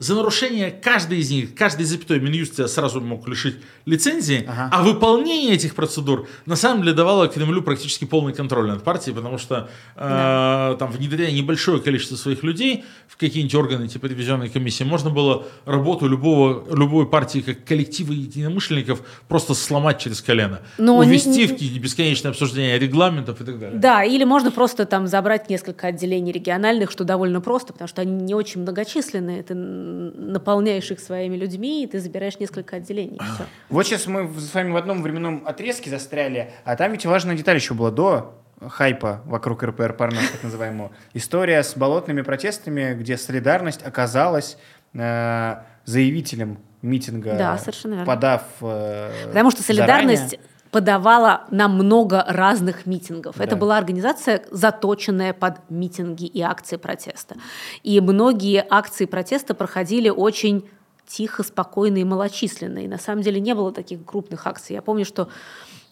[0.00, 4.70] за нарушение каждой из них, каждой запятой Минюст тебя сразу мог лишить лицензии, Ага.
[4.72, 9.36] а выполнение этих процедур на самом деле давало Кремлю практически полный контроль над партией, потому
[9.36, 15.10] что э, там внедряя небольшое количество своих людей в какие-нибудь органы типа ревизионной комиссии, можно
[15.10, 20.60] было работу любого, любой партии как коллектива единомышленников просто сломать через колено.
[20.78, 23.78] Но не- Увести не- в какие-то бесконечные обсуждения регламентов и так далее.
[23.78, 28.12] Да, или можно просто там забрать несколько отделений региональных, что довольно просто, потому что они
[28.12, 29.44] не очень многочисленные.
[29.48, 33.16] Н- наполняешь их своими людьми, и ты забираешь несколько отделений.
[33.16, 33.44] и всё.
[33.68, 37.56] Вот сейчас мы с вами в одном временном отрезке застряли, а там ведь важная деталь
[37.56, 38.36] еще была до
[38.68, 40.90] хайпа вокруг РПР Парнас, так называемого.
[41.14, 44.58] История с болотными протестами, где солидарность оказалась
[44.94, 48.06] э, заявителем митинга, Да, совершенно верно.
[48.06, 50.40] подав э, Потому что солидарность заранее.
[50.70, 53.36] Подавала на много разных митингов.
[53.36, 53.44] Да.
[53.44, 57.36] Это была организация, заточенная под митинги и акции протеста.
[57.82, 60.68] И многие акции протеста проходили очень
[61.06, 62.88] тихо, спокойно и малочисленные.
[62.88, 64.74] На самом деле не было таких крупных акций.
[64.74, 65.28] Я помню, что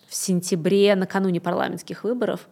[0.07, 2.49] в сентябре, накануне парламентских выборов,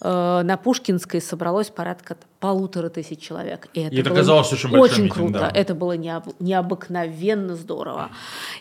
[0.00, 3.68] на Пушкинской собралось порядка полутора тысяч человек.
[3.74, 5.38] И это, И это было казалось очень очень митинг, круто.
[5.40, 5.50] да.
[5.52, 8.10] Это было необ- необыкновенно здорово.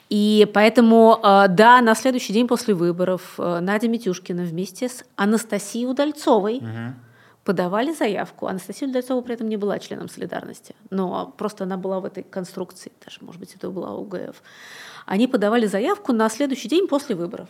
[0.09, 5.85] И поэтому, э, да, на следующий день после выборов э, Надя Митюшкина вместе с Анастасией
[5.89, 6.61] Удальцовой
[7.43, 8.47] подавали заявку.
[8.47, 12.91] Анастасия Удальцова при этом не была членом солидарности, но просто она была в этой конструкции,
[13.05, 14.41] даже, может быть, это была УГФ.
[15.05, 17.47] Они подавали заявку на следующий день после выборов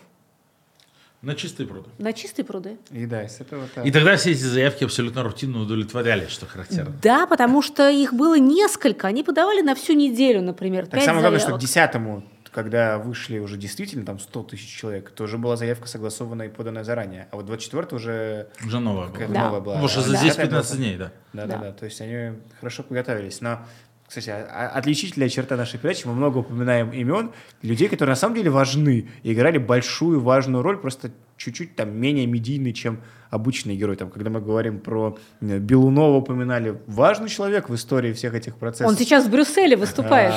[1.28, 1.89] На чистые пруды.
[1.97, 2.78] на чистые пруды.
[2.89, 6.95] И да, с этого И тогда все эти заявки абсолютно рутинно удовлетворялись, что характерно.
[7.03, 9.07] Да, потому что их было несколько.
[9.07, 12.23] Они подавали на всю неделю, например, Так самое главное, что к десятому,
[12.53, 16.86] когда вышли уже действительно там 100 тысяч человек, то уже была заявка согласованная и поданная
[16.86, 17.28] заранее.
[17.32, 19.28] А вот 24 уже Уже новая была.
[19.28, 19.43] Да.
[19.43, 19.73] новая была.
[19.75, 20.23] Потому что за Да.
[20.23, 21.11] 10 10 была 15 дней, да.
[21.34, 21.61] Да, да, Да.
[21.65, 21.71] да.
[21.73, 23.41] То есть они хорошо подготовились.
[23.41, 23.59] Но,
[24.08, 27.32] кстати, отличительная черта нашей передачи, мы много упоминаем имен
[27.62, 32.26] людей, которые на самом деле важны и играли большую важную роль, просто чуть-чуть там менее
[32.26, 33.01] медийный, чем
[33.38, 33.95] обычный герой.
[33.95, 38.88] Там, когда мы говорим про э, Белунова, упоминали важный человек в истории всех этих процессов.
[38.88, 40.33] Он сейчас в Брюсселе выступает,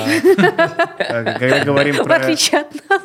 [0.99, 3.01] А, Когда говорим в про отличие от нас.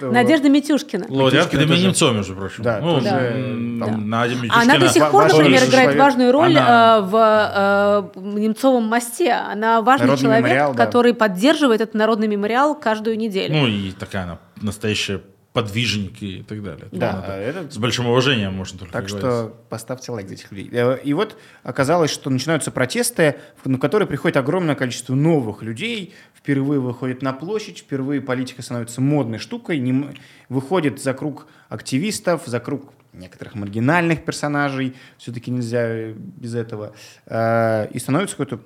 [0.00, 1.86] Надежда Митюшкина Академия тоже.
[1.86, 2.62] Немцова, между прочим.
[2.62, 8.20] Да, ну, там, Надя Она до сих пор, например, играет важную роль э, в э,
[8.20, 9.32] Немцовом мосте.
[9.32, 13.54] Она важный человек, который поддерживает этот народный мемориал каждую неделю.
[13.54, 15.20] Ну и такая она настоящая
[15.52, 16.86] подвижник и так далее.
[16.92, 19.20] Да, Ну, это- С большим уважением можно только Так говорить.
[19.20, 20.68] что поставьте лайк за этих людей.
[20.72, 26.14] Э, И вот оказалось, что начинаются протесты, в- на которые приходит огромное количество новых людей,
[26.34, 30.10] впервые выходят на площадь, впервые политика становится модной штукой, не
[30.48, 36.92] выходит за круг активистов, за круг некоторых маргинальных персонажей, все-таки нельзя э, без этого,
[37.26, 38.60] Э, и становится какой-то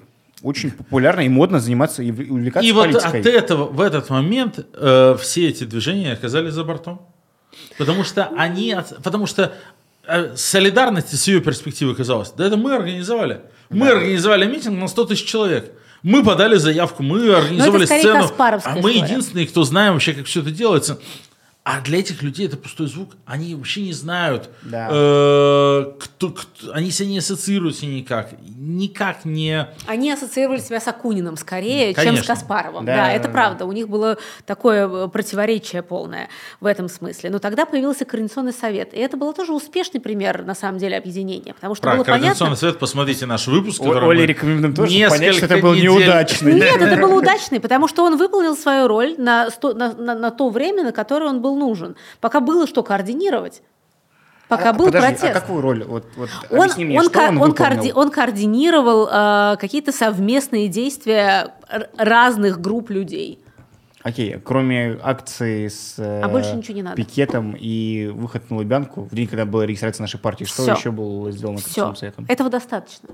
[0.44, 3.20] очень популярно и модно заниматься и увлекаться И вот политикой.
[3.20, 7.00] от этого, в этот момент э, все эти движения оказались за бортом.
[7.78, 9.52] Потому что они, от- потому что
[10.06, 13.40] э, солидарность с ее перспективы казалось, да это мы организовали.
[13.70, 15.72] Мы организовали митинг на 100 тысяч человек.
[16.02, 18.30] Мы подали заявку, мы организовали сцену.
[18.38, 18.98] А мы история.
[19.04, 20.98] единственные, кто знаем вообще, как все это делается.
[21.66, 23.12] А для этих людей это пустой звук.
[23.24, 24.86] Они вообще не знают, Да.
[24.90, 28.32] э, кто, кто- они себя не ассоциируются никак.
[28.58, 29.66] Никак не...
[29.86, 32.34] Они ассоциировали себя с Акуниным скорее, чем с Конечно.
[32.34, 32.84] Каспаровым.
[32.84, 33.32] Да, Да, да, это да.
[33.32, 33.64] правда.
[33.64, 36.28] У них было такое э, противоречие полное
[36.60, 37.30] в этом смысле.
[37.30, 38.92] Но тогда появился Координационный совет.
[38.92, 41.54] И это был тоже успешный пример, на самом деле, объединения.
[41.54, 42.56] Потому что Про было Координационный понятно...
[42.60, 43.80] совет, посмотрите наш выпуск.
[43.80, 46.52] О- мы рекомендуем тоже несколько понять, что это был недель- неудачный.
[46.56, 50.30] Нет, это был удачный, потому что он выполнил свою роль на, сто- на- на- на
[50.30, 51.96] то время, на которое он был нужен.
[52.20, 53.62] Пока было что координировать.
[54.48, 55.24] пока А, был подожди, протест.
[55.36, 55.84] А какую роль?
[55.84, 60.68] Вот, вот Он, мне, он, что ко- он, он, коорди- он координировал э, какие-то совместные
[60.68, 61.54] действия
[61.96, 63.40] разных групп людей.
[64.02, 66.94] Окей, кроме акции с э, А больше ничего не надо.
[66.96, 70.74] пикетом и выход на Лубянку, в день, когда была регистрация нашей партии, что Всё.
[70.74, 71.94] еще было сделано Все.
[71.94, 72.26] Советом?
[72.28, 73.08] Этого достаточно.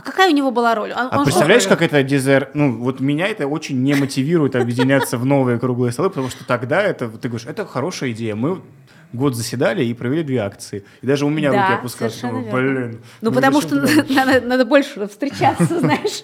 [0.00, 0.92] А какая у него была роль?
[0.92, 2.48] Он- А он же- представляешь, как это дезер...
[2.54, 6.80] Ну, вот меня это очень не мотивирует объединяться в новые круглые столы, потому что тогда
[6.82, 8.34] это, ты говоришь, это хорошая идея.
[8.34, 8.62] Мы
[9.12, 10.86] год заседали и провели две акции.
[11.02, 12.78] И даже у меня Да, руки совершенно Думаю.
[12.88, 13.00] Блин.
[13.20, 13.74] Ну, мы потому что
[14.08, 16.22] надо, надо больше встречаться, знаешь.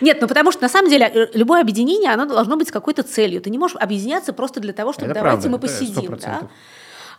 [0.00, 3.02] Нет, ну потому что на самом деле э, любое объединение, оно должно быть с какой-то
[3.02, 3.42] целью.
[3.42, 6.14] Ты не можешь объединяться просто для того, чтобы давайте мы посидим.
[6.14, 6.20] 100%.
[6.22, 6.40] да.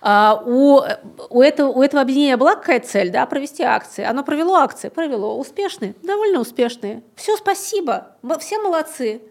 [0.06, 0.82] А, у,
[1.30, 4.04] у, этого, у этого объединения была какая цель, да, провести акции.
[4.04, 5.39] Оно провело акции, провело.
[5.39, 7.04] Успешные, довольно успешные.
[7.16, 8.08] Все, спасибо,
[8.39, 9.22] все молодцы.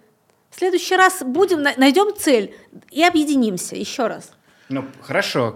[0.48, 2.54] В следующий раз будем, на- найдем цель
[2.90, 4.32] и объединимся еще раз.
[4.70, 5.54] Ну, хорошо.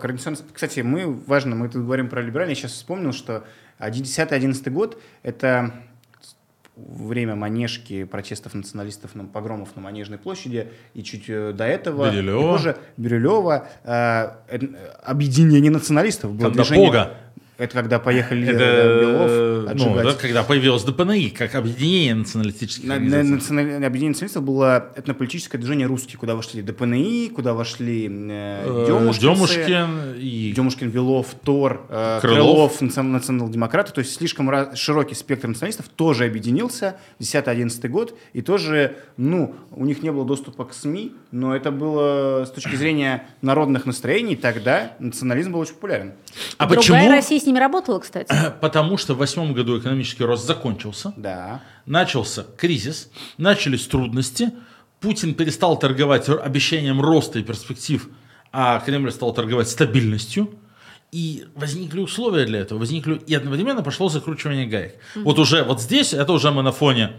[0.53, 2.53] Кстати, мы, важно, мы тут говорим про либеральный.
[2.53, 3.45] Я сейчас вспомнил, что
[3.81, 5.73] 10-11 год— это
[6.77, 12.11] время манежки протестов националистов, на, погромов на Манежной площади, и чуть э, до этого...
[12.11, 12.39] Бирюлева.
[12.39, 13.67] И позже Бирюлева.
[13.85, 14.59] э, э,
[15.03, 16.33] объединение националистов.
[16.33, 17.11] Было Когда движение- Бога.
[17.59, 22.99] Это когда поехали Это, э, Белов ну, да, когда появилось ДПНИ, как объединение националистических На-
[22.99, 28.85] на- национальное объединение националистов было этнополитическое движение «Русские», куда вошли ДПНИ, куда вошли э, Э,
[28.87, 32.79] Демушкинцы, Демушкин и Демушкин, Белов, Тор, э, Крылов.
[32.79, 38.43] Крылов, наци- национал-демократы, то есть слишком ра- широкий спектр националистов тоже объединился, 10-11 год, и
[38.43, 43.27] тоже, ну, у них не было доступа к СМИ, но это было с точки зрения
[43.41, 46.13] народных настроений, тогда национализм был очень популярен.
[46.59, 46.97] А Другая почему?
[47.47, 48.27] С ними работала, кстати.
[48.61, 51.63] Потому что в восьмом году экономический рост закончился, Да.
[51.87, 54.51] начался кризис, начались трудности,
[54.99, 58.09] Путин перестал торговать обещанием роста и перспектив,
[58.51, 60.51] а Кремль стал торговать стабильностью.
[61.13, 64.97] И возникли условия для этого, возникли и одновременно пошло закручивание гаек.
[65.15, 67.13] Вот уже вот здесь, это уже мы на фоне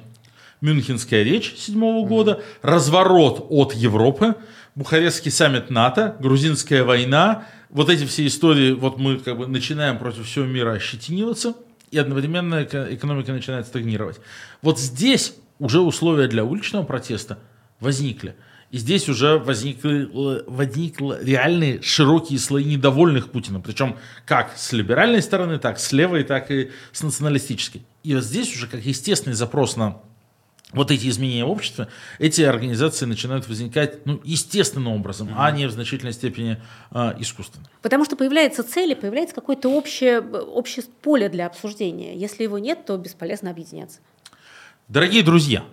[0.61, 4.35] Мюнхенская речь седьмого года, разворот от Европы,
[4.75, 10.25] Бухарестский саммит НАТО, грузинская война, вот эти все истории, вот мы как бы начинаем против
[10.25, 11.55] всего мира ощетиниваться,
[11.91, 14.19] и одновременно эко- экономика начинает стагнировать.
[14.61, 17.39] Вот здесь уже условия для уличного протеста
[17.79, 18.35] возникли.
[18.69, 20.09] И здесь уже возникли,
[20.45, 23.61] возникли реальные широкие слои недовольных Путиным.
[23.61, 23.95] Причем
[24.25, 27.85] как с либеральной стороны, так с левой, так и с националистической.
[28.03, 30.01] И вот здесь уже как естественный запрос на
[30.73, 31.87] вот эти изменения в обществе,
[32.19, 36.61] эти организации начинают возникать ну, естественным образом, а не в значительной степени
[36.91, 37.65] а, искусственно.
[37.81, 42.17] Потому что появляется цель и появляется какое-то общее, общее поле для обсуждения.
[42.17, 43.99] Если его нет, то бесполезно объединяться.
[44.89, 45.63] Дорогие друзья,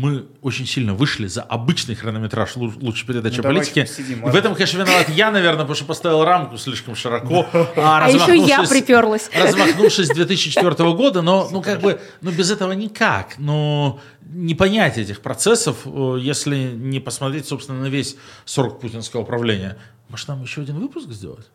[0.00, 3.82] мы очень сильно вышли за обычный хронометраж лу- лучшей передачи Ну, о политике.
[3.82, 4.38] посидим, И в ладно?
[4.38, 7.46] этом, конечно, виноват я, наверное, потому что поставил рамку слишком широко.
[7.76, 9.30] А еще я размахнувшись- приперлась.
[9.34, 13.34] Размахнувшись с 2004 года, но ну, как бы, ну, без этого никак.
[13.38, 19.76] Но не понять этих процессов, э, если не посмотреть, собственно, на весь срок путинского правления.
[20.08, 21.46] Может, нам еще один выпуск сделать?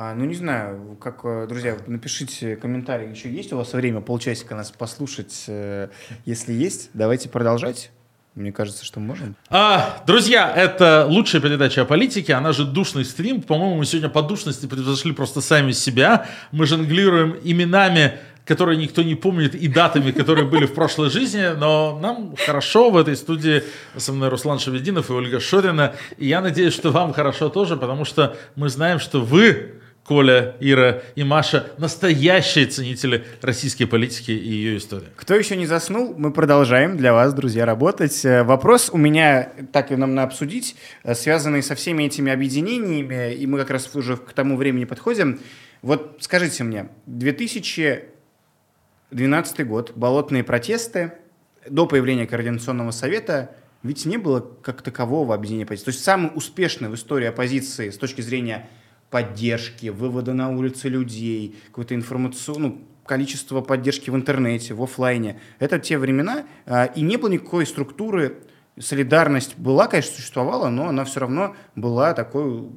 [0.00, 4.54] А, ну, не знаю, как, э, друзья, напишите комментарий, еще есть у вас время полчасика
[4.54, 5.46] нас послушать?
[5.48, 5.88] э,
[6.24, 7.90] Если есть, давайте продолжать.
[8.36, 9.34] Мне кажется, что можем.
[9.50, 13.42] А, друзья, это лучшая передача о политике, она же душный стрим.
[13.42, 16.28] По-моему, мы сегодня по душности превзошли просто сами себя.
[16.52, 21.98] Мы жонглируем именами, которые никто не помнит, и датами, которые были в прошлой жизни, но
[22.00, 23.64] нам хорошо в этой студии.
[23.96, 25.96] Со мной Руслан Шавединов и Ольга Шорина.
[26.18, 29.77] И я надеюсь, что вам хорошо тоже, потому что мы знаем, что вы,
[30.08, 35.08] Коля, Ира и Маша, настоящие ценители российской политики и ее истории.
[35.16, 38.24] Кто еще не заснул, мы продолжаем для вас, друзья, работать.
[38.24, 43.34] Э, Вопрос у меня, так и нам на обсудить, э, связанный со всеми этими объединениями,
[43.34, 45.40] и мы как раз уже к тому времени подходим.
[45.82, 51.12] Вот скажите мне, 2012 год, болотные протесты,
[51.68, 55.84] до появления Координационного совета, ведь не было как такового объединения оппозиции.
[55.84, 58.70] То есть самый успешный в истории оппозиции с точки зрения
[59.10, 65.40] поддержки, вывода на улицы людей, какой-то информационный, ну, количество поддержки в интернете, в оффлайне.
[65.58, 68.38] Это те времена, а, и не было никакой структуры.
[68.78, 72.68] Солидарность была, конечно, существовала, но она все равно была такой,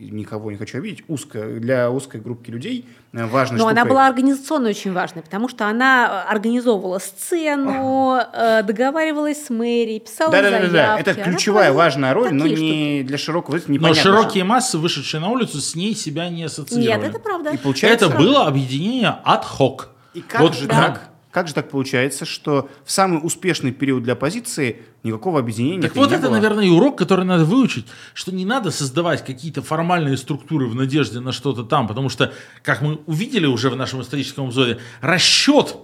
[0.00, 3.90] никого не хочу обидеть, узкая, для узкой группки людей э, важной Но она штукой.
[3.90, 10.30] была организационно очень важной, потому что она э, организовывала сцену, э, договаривалась с мэрией, писала
[10.32, 11.00] Да-да-да, заявки.
[11.00, 15.20] это Она ключевая проводила важная роль, но не для широкого, это Но широкие массы, вышедшие
[15.20, 16.60] на улицу, с ней себя не штуки.
[16.62, 17.00] ассоциировали.
[17.02, 17.50] Нет, это правда.
[17.50, 19.86] И получается, Это было объединение ad hoc.
[20.14, 20.74] И как Вот же да.
[20.74, 21.09] так?
[21.30, 26.10] Как же так получается, что в самый успешный период для оппозиции никакого объединения Так вот
[26.10, 26.32] это, было?
[26.32, 31.20] наверное, и урок, который надо выучить, что не надо создавать какие-то формальные структуры в надежде
[31.20, 32.32] на что-то там, потому что,
[32.62, 35.76] как мы увидели уже в нашем историческом обзоре, расчет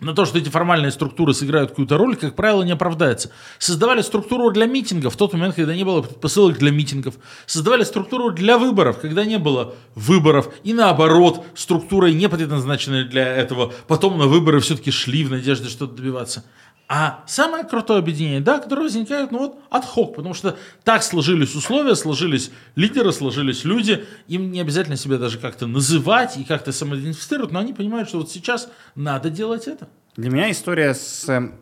[0.00, 3.30] на то, что эти формальные структуры сыграют какую-то роль, как правило, не оправдается.
[3.58, 7.14] Создавали структуру для митингов в тот момент, когда не было предпосылок для митингов.
[7.46, 10.48] Создавали структуру для выборов, когда не было выборов.
[10.64, 13.72] И наоборот, структурой не предназначенной для этого.
[13.88, 16.44] Потом на выборы все-таки шли в надежде что-то добиваться.
[16.92, 21.54] А самое крутое объединение, да, которое возникает, ну вот, от хок, потому что так сложились
[21.54, 27.52] условия, сложились лидеры, сложились люди, им не обязательно себя даже как-то называть и как-то самоидентифицировать,
[27.52, 29.88] но они понимают, что вот сейчас надо делать это.
[30.16, 31.52] Для меня история с, э,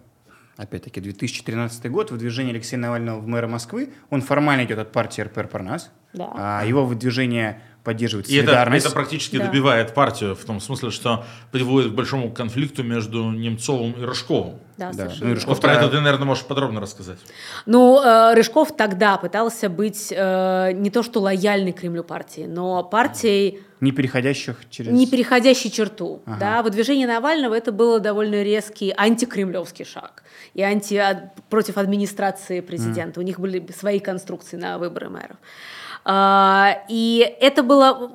[0.56, 5.48] опять-таки, 2013 год, выдвижение Алексея Навального в мэра Москвы, он формально идет от партии РПР
[5.48, 6.30] Парнас, Да.
[6.34, 8.84] а его выдвижение поддерживает И это, солидарность.
[8.86, 9.46] это практически Да.
[9.46, 14.58] добивает партию, в том смысле, что приводит к большому конфликту между Немцовым и Рыжковым.
[14.76, 15.04] Да, Да.
[15.04, 15.34] совершенно Ну.
[15.34, 17.18] Рыжков Вот про это ты, наверное, можешь подробно рассказать.
[17.66, 23.60] Ну, э, Рыжков тогда пытался быть э, не то что лояльной Кремлю партии, но партией,
[23.80, 24.92] Не переходящих через...
[24.92, 26.22] не переходящей черту.
[26.26, 26.36] Ага.
[26.38, 26.62] Да?
[26.62, 30.22] Выдвижение Навального это было довольно резкий антикремлевский шаг
[30.54, 33.20] и анти, а, против администрации президента.
[33.20, 35.36] У них были свои конструкции на выборы мэров.
[36.10, 38.10] А, и это было,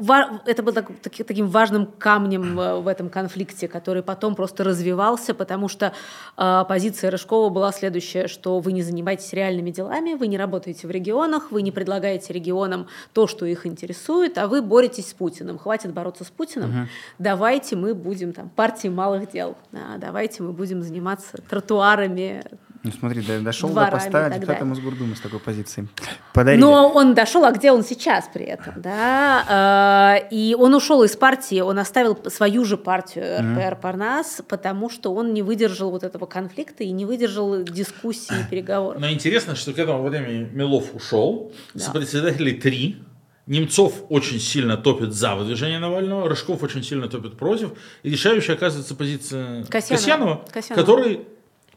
[0.48, 5.36] это было так- таки- таким важным камнем э, в этом конфликте, который потом просто развивался,
[5.36, 5.94] потому что
[6.36, 10.90] а, позиция Рыжкова была следующая, что вы не занимаетесь реальными делами, вы не работаете в
[10.92, 15.60] регионах, вы не предлагаете регионам то, что их интересует, а вы боретесь с Путиным.
[15.60, 16.90] Хватит бороться с Путиным,
[17.20, 22.44] давайте мы будем там партией малых дел, Да, давайте мы будем заниматься тротуарами,
[22.84, 24.66] Ну смотри, до- дошел до поста депутата.
[24.66, 25.88] Мосгордумы с такой позицией.
[26.34, 26.62] Подарили.
[26.62, 30.18] Но он дошел, а где он сейчас при этом, да?
[30.20, 35.14] Э, И он ушел из партии, он оставил свою же партию РПР Парнас, потому что
[35.14, 39.00] он не выдержал вот этого конфликта и не выдержал дискуссии и переговоров.
[39.00, 41.80] Но интересно, что к этому времени Милов ушел, Да.
[41.86, 42.98] сопредседателей три,
[43.46, 48.96] Немцов очень сильно топит за выдвижение Навального, Рыжков очень сильно топит против, и решающая оказывается
[48.96, 49.98] позиция Касьянова.
[49.98, 50.82] Касьянова, Касьянова.
[50.86, 51.28] который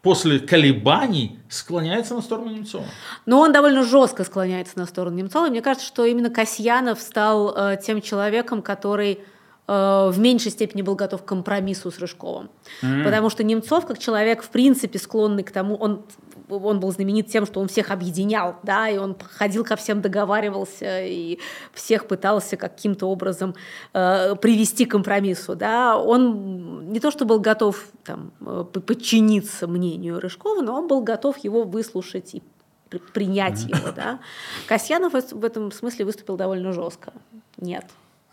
[0.07, 2.85] после колебаний склоняется на сторону Немцова.
[3.27, 5.49] Но он довольно жестко склоняется на сторону Немцова.
[5.49, 9.19] И мне кажется, что именно Касьянов стал э, тем человеком, который
[9.67, 12.51] э, в меньшей степени был готов к компромиссу с Рыжковым.
[12.81, 16.05] Потому что Немцов, как человек, в принципе, склонный к тому, он,
[16.49, 21.03] он был знаменит тем, что он всех объединял, да, и он ходил ко всем, договаривался,
[21.05, 21.39] и
[21.73, 23.55] всех пытался каким-то образом
[23.93, 25.99] э, привести к компромиссу, да.
[25.99, 31.39] Он не то, что был готов там, э, подчиниться мнению Рыжкова, но он был готов
[31.39, 32.43] его выслушать и
[32.89, 34.21] при- принять его, да.
[34.67, 37.13] Касьянов в этом смысле выступил довольно жестко.
[37.57, 37.85] Нет.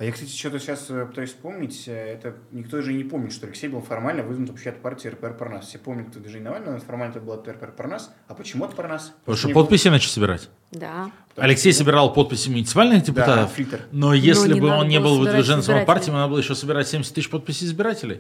[0.04, 1.86] А я, кстати, что-то сейчас э, пытаюсь вспомнить.
[1.88, 5.38] э, Это никто же не помнит, что Алексей был формально выдвинут вообще от партии РПР
[5.38, 5.68] Парнас.
[5.70, 8.12] Все помнят, движение Навального, формально это было от РПР Парнас.
[8.28, 9.14] А почему от Парнас?
[9.22, 10.50] Потому что не подписи начали собирать.
[10.72, 11.10] Да.
[11.38, 13.80] Алексей собирал подписи муниципальных депутатов, фильтр.
[13.94, 15.86] но если не бы он не был избирателей.
[15.86, 18.20] партии, ему надо было еще собирать 70 тысяч подписей избирателей.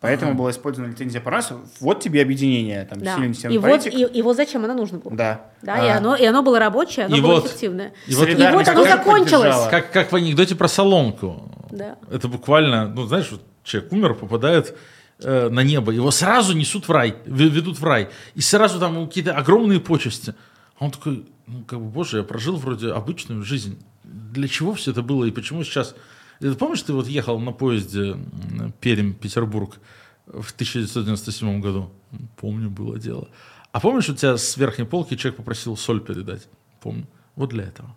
[0.00, 1.56] Поэтому была использована лицензия Парнаса.
[1.80, 2.84] Вот тебе объединение.
[2.84, 3.14] Там, Да.
[3.16, 3.94] сильный И системный вот, политик.
[3.94, 5.14] и, и вот зачем оно нужно было.
[5.16, 5.46] Да.
[5.62, 7.92] Да, и, А, оно, и оно было рабочее, оно И было вот- эффективное.
[8.06, 9.56] и вот- И вот оно закончилось.
[9.70, 11.50] Как, как в анекдоте про соломку.
[11.72, 11.96] Да.
[12.12, 14.76] Это буквально, ну знаешь, вот человек умер, попадает
[15.20, 18.94] э, на небо, его сразу несут в рай, ве- ведут в рай, и сразу там
[18.94, 20.32] ему какие-то огромные почести.
[20.78, 23.82] А он такой, ну как бы, боже, я прожил вроде обычную жизнь.
[24.04, 25.96] Для чего все это было и почему сейчас...
[26.40, 28.16] Ты помнишь, ты вот ехал на поезде
[28.80, 29.78] Пермь-Петербург
[30.26, 31.90] в 1997 году?
[32.36, 33.28] Помню, было дело.
[33.72, 36.48] А помнишь, у тебя с верхней полки человек попросил соль передать?
[36.80, 37.06] Помню.
[37.36, 37.94] Вот для этого.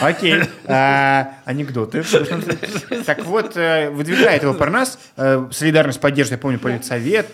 [0.00, 0.40] Окей.
[0.66, 2.02] А, Анекдоты.
[3.06, 4.98] Так вот, э, выдвигает его Парнас.
[5.16, 7.28] э, Солидарность поддерживает, я помню, политсовет.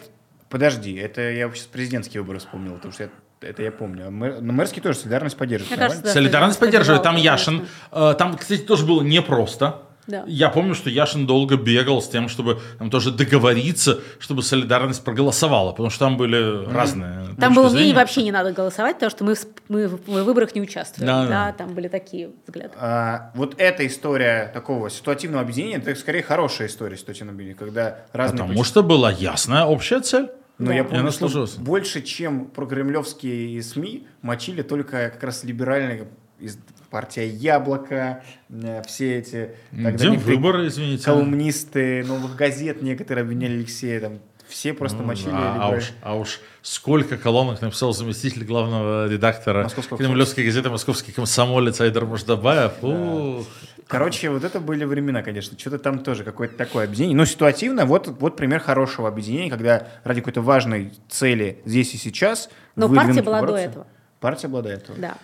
[0.49, 4.06] Подожди, это я сейчас президентские выборы вспомнил, потому что я- это я помню.
[4.06, 5.70] А мэр- Но мэрский тоже солидарность поддерживает.
[5.70, 7.02] Мне кажется, да, Солидарность поддерживает.
[7.02, 7.66] Там Яшин.
[7.93, 9.82] э, Там, кстати, тоже было непросто.
[10.06, 10.24] Да.
[10.27, 15.73] Я помню, что Яшин долго бегал с тем, чтобы там тоже договориться, чтобы солидарность проголосовала,
[15.73, 17.27] потому что там были разные.
[17.39, 17.82] Там было зрения.
[17.89, 21.06] мнение, вообще не надо голосовать, потому что мы, в- мы в в выборах не участвуем.
[21.06, 21.52] Да, Да, да.
[21.52, 22.70] там были такие взгляды.
[22.78, 28.39] А, вот эта история такого ситуативного объединения, это скорее хорошая история ситуативного объединения, когда разные...
[28.44, 30.31] Потому что была ясная общая цель.
[30.59, 30.74] Но Да.
[30.74, 36.09] я помню, она что больше, чем прокремлевские СМИ, мочили только как раз либеральные
[36.40, 36.59] из
[36.90, 39.51] партия Яблоко, э, все эти...
[39.70, 41.05] тогда Где выборы, извините.
[41.05, 44.18] колумнисты новых газет некоторые обвиняли Алексея там
[44.48, 45.28] Все просто Ну, мочили.
[45.30, 49.68] а, либо- а уж, а уж сколько колонок написал заместитель главного редактора
[49.98, 52.72] Кремлевской газеты «Московский комсомолец» Айдар Муждабаев.
[52.82, 53.47] Ух.
[53.89, 55.59] Короче, вот это были времена, конечно.
[55.59, 57.16] Что-то там тоже какое-то такое объединение.
[57.16, 62.51] Но ситуативно, вот, вот пример хорошего объединения, когда ради какой-то важной цели здесь и сейчас...
[62.77, 63.69] Но партия была до бороться.
[63.70, 63.86] этого.
[64.20, 64.98] Партия была до этого.
[64.98, 65.16] Да.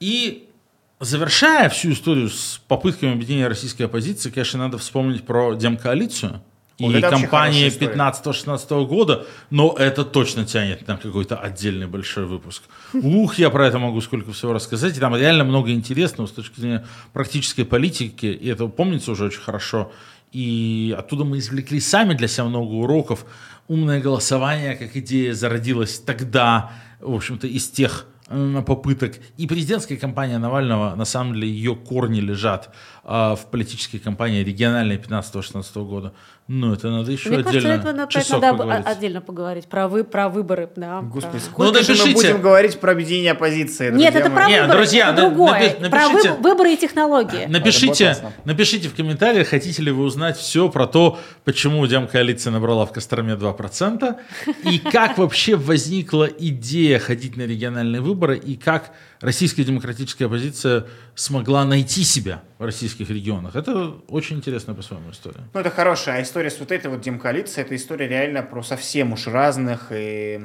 [0.00, 0.48] И
[0.98, 6.42] завершая всю историю с попытками объединения российской оппозиции, конечно, надо вспомнить про демкоалицию
[6.78, 6.94] и Вот
[7.70, 8.10] история.
[8.10, 12.64] 15-16 года, но это точно тянет на какой-то отдельный большой выпуск.
[12.92, 16.60] Ух, я про это могу сколько всего рассказать, и там реально много интересного с точки
[16.60, 19.92] зрения практической политики, и это помнится уже очень хорошо.
[20.32, 23.24] И оттуда мы извлекли сами для себя много уроков.
[23.68, 29.14] Умное голосование, как идея, зародилась тогда, в общем-то, из тех э, попыток.
[29.36, 34.96] И президентская кампания Навального, на самом деле, ее корни лежат а, в политической кампании региональной
[34.96, 36.12] 15-16 года.
[36.46, 38.86] Ну, это надо еще Мне кажется, отдельно это надо, часок надо поговорить.
[38.86, 40.68] отдельно поговорить про, вы, про выборы.
[40.76, 42.14] Да, Господи, про- сколько же мы напишите.
[42.32, 44.34] будем говорить про объединение оппозиции, Нет, это мои?
[44.34, 45.58] про Не, выборы, друзья, это другое.
[45.58, 46.30] напи- Про напишите.
[46.32, 47.46] выб- выборы и технологии.
[47.46, 52.92] Напишите, напишите в комментариях, хотите ли вы узнать все про то, почему Демкоалиция набрала в
[52.92, 54.16] Костроме 2%,
[54.64, 58.90] и как вообще возникла идея ходить на региональные выборы, и как
[59.24, 63.56] российская демократическая оппозиция смогла найти себя в российских регионах.
[63.56, 65.40] Это очень интересная по-своему история.
[65.52, 66.22] Ну, это хорошая.
[66.22, 70.40] История с вот этой вот демкоалицией, это история реально про совсем уж разных и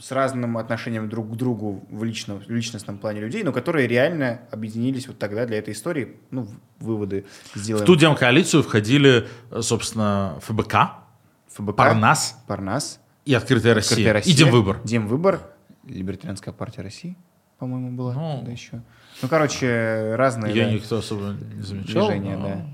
[0.00, 4.40] с разным отношением друг к другу в, личном, в личностном плане людей, но которые реально
[4.50, 6.16] объединились вот тогда для этой истории.
[6.32, 6.48] Ну,
[6.80, 7.24] выводы
[7.54, 7.84] сделаем.
[7.84, 9.28] В ту Демкоалицию входили,
[9.60, 10.74] собственно, ФБК,
[11.54, 13.92] ФБК, Парнас Парнас, и Открытая Россия.
[13.92, 14.80] Открытая Россия, И Демвыбор.
[14.82, 15.40] Демвыбор,
[15.86, 17.16] Либертарианская партия России,
[17.58, 18.14] по-моему, была.
[18.14, 18.42] Ну.
[18.44, 18.82] да, еще.
[19.20, 22.06] Ну, короче, разные Ее да, никто особо не замечал.
[22.08, 22.66] движения, но- да.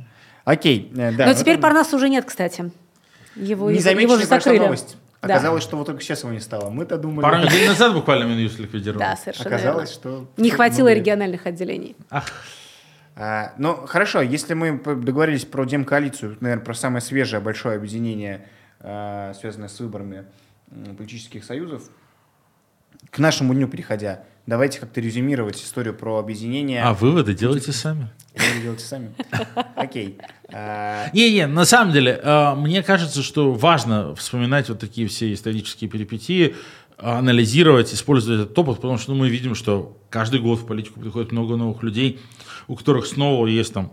[0.44, 1.26] Окей, э, да.
[1.26, 2.70] Но теперь это- Парнаса уже нет, кстати.
[3.36, 4.58] Его, Не его- же закрыли.
[4.58, 4.96] новость.
[5.20, 5.34] Да.
[5.34, 6.70] Оказалось, что вот только сейчас его не стало.
[6.70, 7.22] Мы-то думали...
[7.24, 9.00] Пару недель назад буквально Минюст ликвидировал.
[9.00, 10.26] Да, совершенно Оказалось, верно.
[10.36, 10.42] что...
[10.42, 11.96] Не хватило региональных отделений.
[12.10, 12.26] Ах,
[13.16, 18.46] А, ну, хорошо, если мы договорились про демкоалицию, наверное, про самое свежее большое объединение,
[18.78, 20.24] а, связанное с выборами
[20.96, 21.82] политических союзов,
[23.10, 26.82] к нашему дню переходя, давайте как-то резюмировать историю про объединение.
[26.82, 28.08] а выводы делайте сами.
[28.34, 29.12] Или вы делаете сами?
[29.76, 30.18] Окей.
[30.52, 35.90] А, Не-не, на самом деле, э, мне кажется, что важно вспоминать вот такие все исторические
[35.90, 36.54] перипетии,
[36.96, 41.32] анализировать, использовать этот опыт, потому что ну, мы видим, что каждый год в политику приходит
[41.32, 42.20] много новых людей,
[42.66, 43.92] у которых снова есть там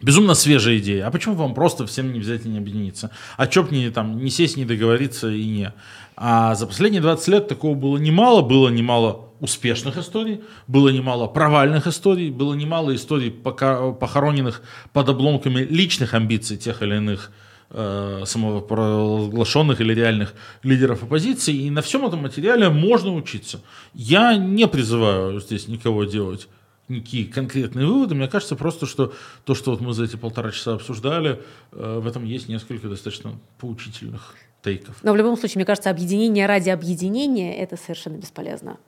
[0.00, 1.06] безумно свежая идея.
[1.06, 3.10] А почему вам просто всем не взять и не объединиться?
[3.36, 5.72] А чё б не, там, не сесть, не договориться и не.
[6.16, 8.42] А за последние 20 лет такого было немало.
[8.42, 14.62] Было немало успешных историй, было немало провальных историй, было немало историй, похороненных
[14.92, 17.32] под обломками личных амбиций тех или иных
[17.70, 21.54] э, самопровозглашенных или реальных лидеров оппозиции.
[21.54, 23.60] И на всем этом материале можно учиться.
[23.94, 26.48] Я не призываю здесь никого делать
[26.88, 28.14] никакие конкретные выводы.
[28.14, 29.12] Мне кажется просто, что
[29.44, 31.40] то, что вот мы за эти полтора часа обсуждали,
[31.72, 35.02] э, в этом есть несколько достаточно поучительных тейков.
[35.02, 38.78] Но в любом случае, мне кажется, объединение ради объединения– это совершенно бесполезно.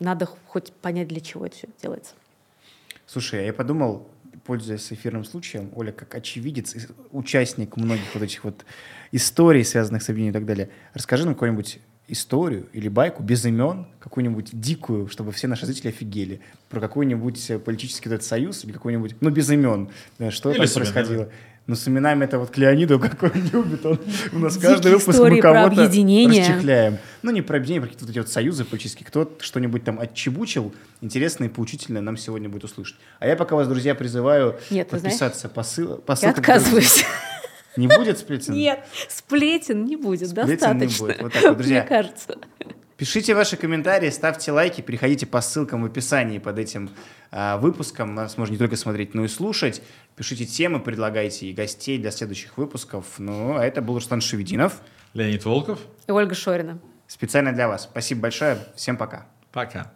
[0.00, 2.14] Надо хоть понять, для чего это все делается.
[3.06, 4.08] Слушай, а я подумал,
[4.44, 6.74] пользуясь эфирным случаем, Оля, как очевидец,
[7.12, 8.64] участник многих вот этих вот
[9.12, 13.86] историй, связанных с объединением и так далее, расскажи нам какую-нибудь историю или байку без имен,
[13.98, 19.16] какую-нибудь дикую, чтобы все наши зрители офигели, про какой-нибудь э, политический этот союз или какой-нибудь,
[19.20, 19.88] ну, без имен,
[20.18, 21.30] да, что Или там с именами.
[21.66, 23.98] Ну, с именами это вот к Леониду, какой он любит, он
[24.32, 26.98] у нас каждый Дикие выпуск истории мы кого-то расчехляем.
[27.22, 29.06] Ну, не про объединение, про какие-то вот эти вот союзы политические.
[29.06, 32.96] Кто что-нибудь там отчебучил, интересно и поучительно нам сегодня будет услышать.
[33.18, 37.04] А я пока вас, друзья, призываю Нет, подписаться по ссыл- по Я отказываюсь.
[37.76, 38.54] Не будет сплетен?
[38.54, 41.06] Нет, сплетен не будет, Сплетен не достаточно.
[41.06, 41.22] будет.
[41.22, 41.80] Вот так вот, друзья.
[41.80, 42.38] Мне кажется.
[43.04, 46.88] Пишите ваши комментарии, ставьте лайки, переходите по ссылкам в описании под этим
[47.30, 48.14] а, выпуском.
[48.14, 49.82] Нас можно не только смотреть, но и слушать.
[50.16, 53.04] Пишите темы, предлагайте и гостей для следующих выпусков.
[53.18, 54.80] Ну, а это был Руслан Шевединов.
[55.12, 56.78] Леонид Волков, И Ольга Шорина.
[57.06, 57.82] Специально для вас.
[57.82, 58.56] Спасибо большое.
[58.74, 59.26] Всем пока.
[59.52, 59.92] пока.